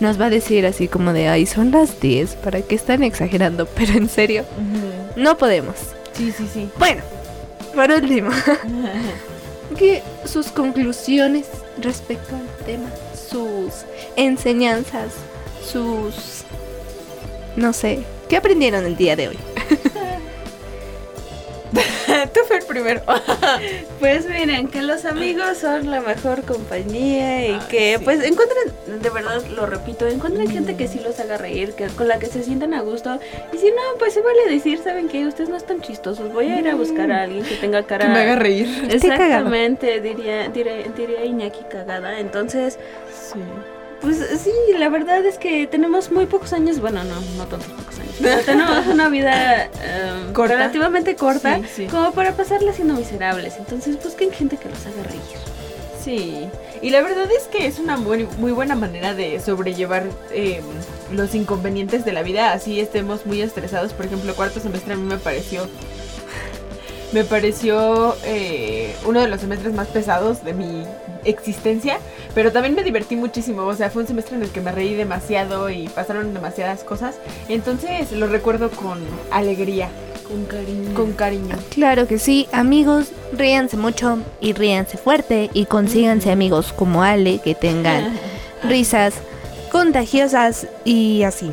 nos 0.00 0.20
va 0.20 0.26
a 0.26 0.30
decir 0.30 0.66
así 0.66 0.88
como 0.88 1.12
de, 1.12 1.28
ay, 1.28 1.46
son 1.46 1.70
las 1.70 2.00
10, 2.00 2.34
¿para 2.36 2.60
qué 2.62 2.74
están 2.74 3.02
exagerando? 3.02 3.66
Pero 3.76 3.92
en 3.92 4.08
serio, 4.08 4.44
no 5.16 5.36
podemos. 5.38 5.76
Sí, 6.12 6.32
sí, 6.36 6.48
sí. 6.52 6.68
Bueno, 6.78 7.02
por 7.74 7.90
último, 7.90 8.30
que 9.76 10.02
sus 10.24 10.48
conclusiones 10.48 11.46
respecto 11.78 12.34
al 12.34 12.66
tema, 12.66 12.88
sus 13.14 13.84
enseñanzas, 14.16 15.12
sus... 15.64 16.44
no 17.56 17.72
sé, 17.72 18.04
¿qué 18.28 18.36
aprendieron 18.36 18.84
el 18.84 18.96
día 18.96 19.16
de 19.16 19.28
hoy? 19.28 19.38
Primero. 22.76 23.02
Pues 24.00 24.26
miren, 24.28 24.68
que 24.68 24.82
los 24.82 25.04
amigos 25.06 25.58
son 25.58 25.90
la 25.90 26.00
mejor 26.00 26.42
compañía 26.42 27.48
y 27.48 27.52
Ay, 27.52 27.60
que 27.70 27.96
sí. 27.98 28.04
pues 28.04 28.22
encuentren, 28.22 29.00
de 29.02 29.10
verdad 29.10 29.42
lo 29.54 29.64
repito, 29.66 30.06
encuentren 30.06 30.50
gente 30.50 30.76
que 30.76 30.86
sí 30.86 31.00
los 31.02 31.18
haga 31.18 31.38
reír, 31.38 31.72
que 31.72 31.86
con 31.88 32.06
la 32.06 32.18
que 32.18 32.26
se 32.26 32.42
sientan 32.42 32.74
a 32.74 32.82
gusto. 32.82 33.18
Y 33.52 33.58
si 33.58 33.68
no, 33.70 33.80
pues 33.98 34.12
se 34.14 34.20
vale 34.20 34.48
decir, 34.48 34.78
¿saben 34.84 35.08
qué? 35.08 35.26
Ustedes 35.26 35.48
no 35.48 35.56
están 35.56 35.80
chistosos. 35.80 36.32
Voy 36.32 36.48
a 36.50 36.60
ir 36.60 36.68
a 36.68 36.74
buscar 36.74 37.10
a 37.10 37.22
alguien 37.22 37.42
que 37.44 37.54
tenga 37.56 37.82
cara... 37.84 38.04
Que 38.06 38.12
me 38.12 38.18
haga 38.20 38.36
reír. 38.36 38.68
Exactamente, 38.90 40.00
diría, 40.02 40.48
diría, 40.48 40.74
diría 40.96 41.24
Iñaki 41.24 41.64
cagada. 41.70 42.20
Entonces, 42.20 42.78
Sí. 43.32 43.40
pues 44.02 44.18
sí, 44.42 44.52
la 44.78 44.88
verdad 44.90 45.24
es 45.24 45.38
que 45.38 45.66
tenemos 45.66 46.12
muy 46.12 46.26
pocos 46.26 46.52
años, 46.52 46.80
bueno, 46.80 47.02
no, 47.04 47.18
no 47.38 47.46
tantos 47.46 47.68
pocos 47.70 47.95
tenemos 48.44 48.86
una 48.86 49.08
vida 49.08 49.64
em, 49.64 50.32
Corta. 50.32 50.54
relativamente 50.54 51.16
corta 51.16 51.56
Sí, 51.58 51.64
sí. 51.76 51.86
como 51.86 52.12
para 52.12 52.32
pasarla 52.32 52.72
siendo 52.72 52.94
miserables. 52.94 53.54
Entonces 53.58 54.02
busquen 54.02 54.30
gente 54.32 54.56
que 54.56 54.68
los 54.68 54.86
haga 54.86 55.02
reír. 55.04 55.20
Sí, 56.02 56.46
y 56.82 56.90
la 56.90 57.02
verdad 57.02 57.26
es 57.36 57.44
que 57.48 57.66
es 57.66 57.80
una 57.80 57.96
muy, 57.96 58.28
muy 58.38 58.52
buena 58.52 58.76
manera 58.76 59.12
de 59.12 59.40
sobrellevar 59.40 60.04
eh, 60.30 60.60
los 61.12 61.34
inconvenientes 61.34 62.04
de 62.04 62.12
la 62.12 62.22
vida, 62.22 62.52
así 62.52 62.78
estemos 62.78 63.26
muy 63.26 63.40
estresados. 63.42 63.92
Por 63.92 64.06
ejemplo, 64.06 64.32
cuarto 64.36 64.60
semestre 64.60 64.94
a 64.94 64.96
mí 64.96 65.02
me 65.02 65.18
pareció, 65.18 65.66
me 67.12 67.24
pareció 67.24 68.16
eh, 68.24 68.94
uno 69.06 69.20
de 69.20 69.28
los 69.28 69.40
semestres 69.40 69.74
más 69.74 69.86
pesados 69.88 70.44
de 70.44 70.52
mi 70.54 70.82
existencia, 71.24 71.98
pero 72.34 72.52
también 72.52 72.74
me 72.74 72.82
divertí 72.82 73.16
muchísimo. 73.16 73.62
O 73.62 73.74
sea, 73.74 73.90
fue 73.90 74.02
un 74.02 74.08
semestre 74.08 74.36
en 74.36 74.42
el 74.42 74.50
que 74.50 74.60
me 74.60 74.72
reí 74.72 74.94
demasiado 74.94 75.70
y 75.70 75.88
pasaron 75.88 76.34
demasiadas 76.34 76.84
cosas. 76.84 77.16
Entonces 77.48 78.12
lo 78.12 78.26
recuerdo 78.26 78.70
con 78.70 78.98
alegría, 79.30 79.88
Con 80.28 80.44
cariño. 80.44 80.94
con 80.94 81.12
cariño. 81.12 81.56
Claro 81.70 82.06
que 82.06 82.18
sí, 82.18 82.48
amigos, 82.52 83.08
ríanse 83.32 83.76
mucho 83.76 84.18
y 84.40 84.52
ríanse 84.52 84.98
fuerte 84.98 85.50
y 85.52 85.66
consíganse 85.66 86.30
amigos 86.30 86.72
como 86.72 87.02
Ale 87.02 87.38
que 87.38 87.54
tengan 87.54 88.16
risas 88.68 89.14
contagiosas 89.70 90.66
y 90.84 91.22
así. 91.22 91.50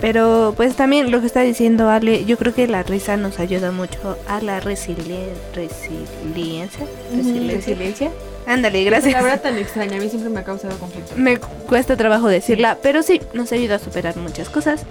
Pero 0.00 0.52
pues 0.56 0.76
también 0.76 1.10
lo 1.10 1.20
que 1.20 1.26
está 1.26 1.40
diciendo 1.40 1.88
Ale, 1.88 2.24
yo 2.26 2.36
creo 2.36 2.54
que 2.54 2.66
la 2.66 2.82
risa 2.82 3.16
nos 3.16 3.38
ayuda 3.38 3.70
mucho 3.72 4.18
a 4.28 4.40
la 4.42 4.60
resili- 4.60 5.30
resiliencia. 5.54 6.86
Resiliencia. 7.14 7.56
Resiliencia. 7.56 8.10
Ándale, 8.46 8.84
La 8.84 8.90
gracias. 8.90 9.22
verdad 9.22 9.40
tan 9.40 9.56
extraña, 9.58 9.96
a 9.96 10.00
mí 10.00 10.08
siempre 10.08 10.30
me 10.30 10.40
ha 10.40 10.44
causado 10.44 10.78
conflicto. 10.78 11.14
Me 11.16 11.38
cuesta 11.38 11.96
trabajo 11.96 12.28
decirla, 12.28 12.78
pero 12.82 13.02
sí, 13.02 13.20
nos 13.32 13.50
ayuda 13.52 13.76
a 13.76 13.78
superar 13.78 14.16
muchas 14.16 14.48
cosas. 14.50 14.82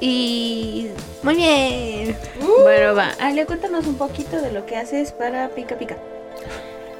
Y 0.00 0.88
muy 1.22 1.34
bien. 1.36 2.16
Bueno, 2.62 2.94
va. 2.94 3.10
Ale, 3.20 3.46
cuéntanos 3.46 3.86
un 3.86 3.94
poquito 3.96 4.40
de 4.40 4.52
lo 4.52 4.66
que 4.66 4.76
haces 4.76 5.12
para 5.12 5.48
Pica 5.50 5.76
Pica. 5.76 5.96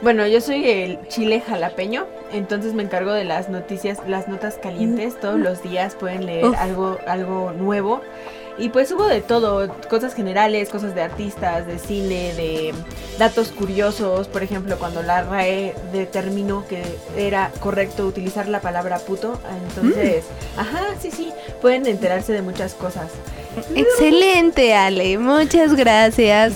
Bueno, 0.03 0.27
yo 0.27 0.41
soy 0.41 0.69
el 0.69 0.99
chile 1.07 1.41
jalapeño, 1.41 2.07
entonces 2.33 2.75
me 2.75 2.83
encargo 2.83 3.13
de 3.13 3.23
las 3.23 3.49
noticias, 3.49 3.99
las 4.09 4.27
notas 4.27 4.57
calientes. 4.61 5.19
Todos 5.21 5.39
los 5.39 5.63
días 5.63 5.95
pueden 5.95 6.27
leer 6.27 6.47
Uf. 6.47 6.57
algo, 6.59 6.99
algo 7.07 7.53
nuevo. 7.53 8.01
Y 8.59 8.69
pues 8.69 8.91
hubo 8.91 9.07
de 9.07 9.21
todo, 9.21 9.73
cosas 9.89 10.15
generales, 10.15 10.69
cosas 10.71 10.95
de 10.97 11.03
artistas, 11.03 11.67
de 11.69 11.79
cine, 11.79 12.35
de 12.35 12.75
datos 13.17 13.49
curiosos. 13.49 14.27
Por 14.27 14.43
ejemplo, 14.43 14.77
cuando 14.77 15.03
la 15.03 15.23
RAE 15.23 15.75
determinó 15.93 16.67
que 16.67 16.83
era 17.17 17.53
correcto 17.61 18.05
utilizar 18.05 18.49
la 18.49 18.61
palabra 18.61 18.99
puto, 18.99 19.39
entonces, 19.69 20.25
ajá, 20.57 20.85
sí, 21.01 21.13
sí, 21.13 21.33
pueden 21.63 21.87
enterarse 21.87 22.33
de 22.33 22.43
muchas 22.43 22.75
cosas. 22.75 23.07
Excelente, 23.75 24.75
Ale. 24.75 25.17
Muchas 25.17 25.75
gracias. 25.75 26.55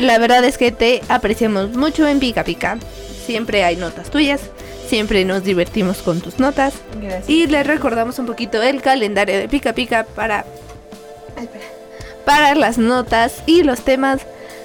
La 0.00 0.18
verdad 0.18 0.44
es 0.44 0.58
que 0.58 0.70
te 0.72 1.02
apreciamos 1.08 1.70
mucho 1.76 2.06
en 2.06 2.20
Pica 2.20 2.44
Pica. 2.44 2.78
Siempre 3.26 3.64
hay 3.64 3.76
notas 3.76 4.10
tuyas. 4.10 4.40
Siempre 4.88 5.24
nos 5.24 5.44
divertimos 5.44 5.98
con 5.98 6.20
tus 6.20 6.38
notas. 6.38 6.74
Gracias. 7.00 7.28
Y 7.28 7.46
les 7.46 7.66
recordamos 7.66 8.18
un 8.18 8.26
poquito 8.26 8.62
el 8.62 8.80
calendario 8.80 9.36
de 9.36 9.48
Pica 9.48 9.72
Pica 9.74 10.04
para, 10.14 10.44
Ay, 11.36 11.44
espera. 11.44 11.64
para 12.24 12.54
las 12.54 12.78
notas 12.78 13.42
y 13.46 13.62
los 13.64 13.80
temas 13.82 14.22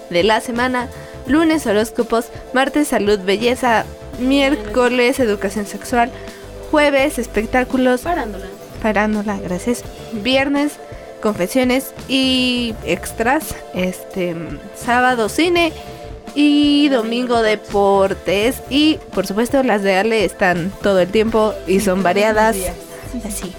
de 0.09 0.23
la 0.23 0.39
semana. 0.39 0.87
Lunes 1.27 1.65
horóscopos, 1.67 2.25
martes 2.53 2.89
salud, 2.89 3.19
belleza, 3.19 3.85
miércoles 4.19 5.19
educación 5.19 5.65
sexual, 5.65 6.09
jueves 6.71 7.17
espectáculos, 7.19 8.01
Parándola. 8.01 8.45
parándola, 8.81 9.37
gracias. 9.39 9.83
Viernes, 10.13 10.73
confesiones 11.23 11.93
y 12.09 12.75
extras. 12.83 13.55
Este 13.73 14.35
sábado 14.75 15.29
cine 15.29 15.71
y 16.35 16.89
domingo 16.89 17.41
deportes. 17.41 18.61
Y 18.69 18.99
por 19.15 19.25
supuesto 19.25 19.63
las 19.63 19.81
de 19.83 19.95
Ale 19.95 20.25
están 20.25 20.71
todo 20.83 20.99
el 20.99 21.07
tiempo 21.09 21.53
y 21.65 21.79
son 21.79 22.03
variadas. 22.03 22.57
Así. 23.25 23.53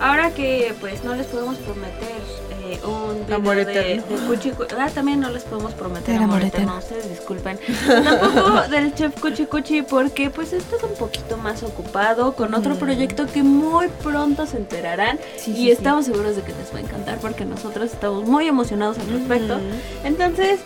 Ahora 0.00 0.32
que 0.32 0.74
pues 0.80 1.04
no 1.04 1.14
les 1.14 1.26
podemos 1.26 1.56
prometer 1.58 2.37
eh, 2.74 2.80
un 2.84 3.24
video 3.24 3.36
Amor 3.36 3.56
de, 3.56 3.62
eterno. 3.62 4.02
de 4.08 4.26
Cuchi 4.26 4.50
Cu- 4.50 4.64
ah, 4.78 4.88
también 4.94 5.20
no 5.20 5.30
les 5.30 5.42
podemos 5.44 5.72
prometer 5.74 6.16
amor, 6.16 6.36
amor 6.36 6.42
eterno. 6.42 6.78
eterno. 6.78 6.78
Ustedes 6.78 7.08
disculpen. 7.10 7.58
Tampoco 7.86 8.60
del 8.70 8.94
chef 8.94 9.18
Cuchi 9.20 9.46
Cuchi 9.46 9.82
porque 9.82 10.30
pues 10.30 10.52
está 10.52 10.76
un 10.86 10.94
poquito 10.94 11.36
más 11.36 11.62
ocupado 11.62 12.34
con 12.34 12.54
otro 12.54 12.74
Mm. 12.74 12.78
proyecto 12.78 13.26
que 13.26 13.42
muy 13.42 13.88
pronto 14.02 14.46
se 14.46 14.56
enterarán 14.58 15.18
Sí, 15.36 15.50
y 15.52 15.54
sí, 15.54 15.60
sí. 15.62 15.70
estamos 15.70 16.04
seguros 16.06 16.36
de 16.36 16.42
que 16.42 16.52
les 16.52 16.72
va 16.74 16.78
a 16.78 16.80
encantar 16.82 17.18
porque 17.18 17.44
nosotros 17.44 17.90
estamos 17.92 18.24
muy 18.26 18.46
emocionados 18.46 18.98
al 18.98 19.08
respecto. 19.08 19.58
Entonces, 20.04 20.60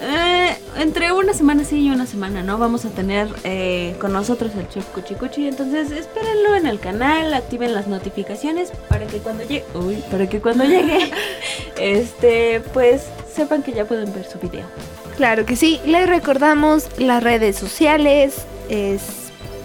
eh, 0.00 0.56
entre 0.76 1.12
una 1.12 1.32
semana 1.34 1.64
sí 1.64 1.80
y 1.80 1.90
una 1.90 2.06
semana 2.06 2.42
no 2.42 2.58
vamos 2.58 2.84
a 2.84 2.90
tener 2.90 3.28
eh, 3.44 3.96
con 4.00 4.12
nosotros 4.12 4.52
el 4.56 4.68
chef 4.68 4.84
Cuchi 4.86 5.14
Cuchi. 5.14 5.48
Entonces, 5.48 5.90
espérenlo 5.90 6.56
en 6.56 6.66
el 6.66 6.80
canal, 6.80 7.32
activen 7.32 7.74
las 7.74 7.86
notificaciones 7.86 8.72
para 8.88 9.06
que 9.06 9.18
cuando 9.18 9.44
llegue, 9.44 9.64
uy, 9.74 10.02
para 10.10 10.28
que 10.28 10.40
cuando 10.40 10.64
llegue, 10.64 11.10
este, 11.78 12.60
pues 12.72 13.02
sepan 13.32 13.62
que 13.62 13.72
ya 13.72 13.84
pueden 13.84 14.12
ver 14.12 14.24
su 14.24 14.38
video. 14.38 14.66
Claro 15.16 15.46
que 15.46 15.56
sí. 15.56 15.80
Les 15.86 16.08
recordamos 16.08 16.88
las 16.98 17.22
redes 17.22 17.56
sociales. 17.56 18.46
Es 18.68 19.02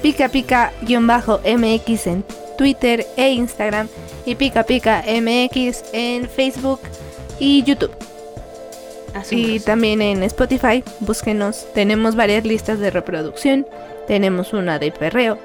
pica 0.02 0.30
pica 0.30 0.72
MX 0.82 2.08
en 2.08 2.24
Twitter 2.58 3.06
e 3.18 3.32
Instagram. 3.32 3.88
Y 4.26 4.36
pica 4.36 4.64
pica 4.64 5.04
MX 5.08 5.86
en 5.94 6.30
Facebook 6.30 6.82
y 7.40 7.64
YouTube. 7.64 8.09
Y 9.32 9.60
también 9.60 10.02
en 10.02 10.24
Spotify, 10.24 10.84
búsquenos. 11.00 11.66
Tenemos 11.74 12.16
varias 12.16 12.46
listas 12.46 12.80
de 12.80 12.92
reproducción. 12.92 13.66
Tenemos 14.08 14.54
una 14.54 14.80
de 14.80 14.92
perreo. 14.92 15.38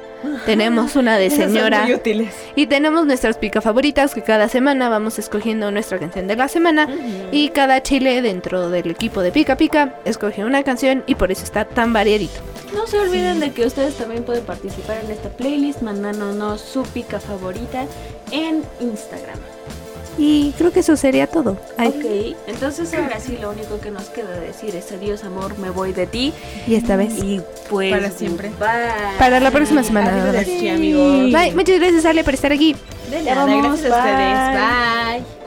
tenemos 0.46 0.96
una 0.96 1.18
de 1.18 1.28
señora 1.42 1.82
muy 1.84 1.94
útiles. 1.94 2.34
y 2.56 2.66
tenemos 2.66 3.04
nuestras 3.04 3.36
pica 3.36 3.60
favoritas 3.60 4.14
que 4.14 4.22
cada 4.22 4.48
semana 4.48 4.88
vamos 4.88 5.18
escogiendo 5.18 5.70
nuestra 5.70 5.98
canción 5.98 6.26
de 6.26 6.34
la 6.36 6.48
semana 6.48 6.88
y 7.30 7.50
cada 7.50 7.82
chile 7.82 8.22
dentro 8.22 8.70
del 8.70 8.90
equipo 8.90 9.20
de 9.20 9.32
Pica 9.32 9.58
Pica 9.58 9.96
escoge 10.06 10.42
una 10.46 10.62
canción 10.62 11.04
y 11.06 11.14
por 11.16 11.30
eso 11.30 11.44
está 11.44 11.66
tan 11.66 11.92
variadito. 11.92 12.40
No 12.74 12.86
se 12.86 12.98
olviden 12.98 13.38
de 13.38 13.52
que 13.52 13.66
ustedes 13.66 13.96
también 13.96 14.24
pueden 14.24 14.44
participar 14.44 14.96
en 15.04 15.10
esta 15.10 15.28
playlist 15.28 15.82
mandándonos 15.82 16.62
su 16.62 16.84
pica 16.84 17.20
favorita 17.20 17.84
en 18.32 18.62
Instagram. 18.80 19.38
Y 20.18 20.52
creo 20.56 20.72
que 20.72 20.80
eso 20.80 20.96
sería 20.96 21.26
todo. 21.26 21.56
Ay, 21.76 21.88
Ok, 21.88 22.36
entonces 22.48 22.92
ahora 22.94 23.18
sí 23.20 23.36
lo 23.40 23.50
único 23.50 23.80
que 23.80 23.90
nos 23.90 24.04
queda 24.10 24.38
decir 24.40 24.74
es 24.76 24.90
adiós 24.92 25.24
amor, 25.24 25.58
me 25.58 25.70
voy 25.70 25.92
de 25.92 26.06
ti 26.06 26.32
Y 26.66 26.74
esta 26.76 26.96
vez. 26.96 27.12
y 27.22 27.40
pues 27.68 27.92
Para 27.92 28.10
siempre. 28.10 28.50
Bye. 28.60 29.18
Para 29.18 29.40
la 29.40 29.50
próxima 29.50 29.82
semana. 29.82 30.10
más. 30.12 30.20
Arrivederci, 30.20 30.68
amigos. 30.68 31.32
Bye, 31.32 31.54
muchas 31.54 31.78
gracias 31.80 32.04
Ale 32.04 32.22
por 32.24 32.34
estar 32.34 32.52
aquí. 32.52 32.76
De 33.10 33.22
Nada, 33.22 33.44
gracias 33.46 33.92
a 33.92 33.96
ustedes. 33.98 35.24
Bye. 35.24 35.43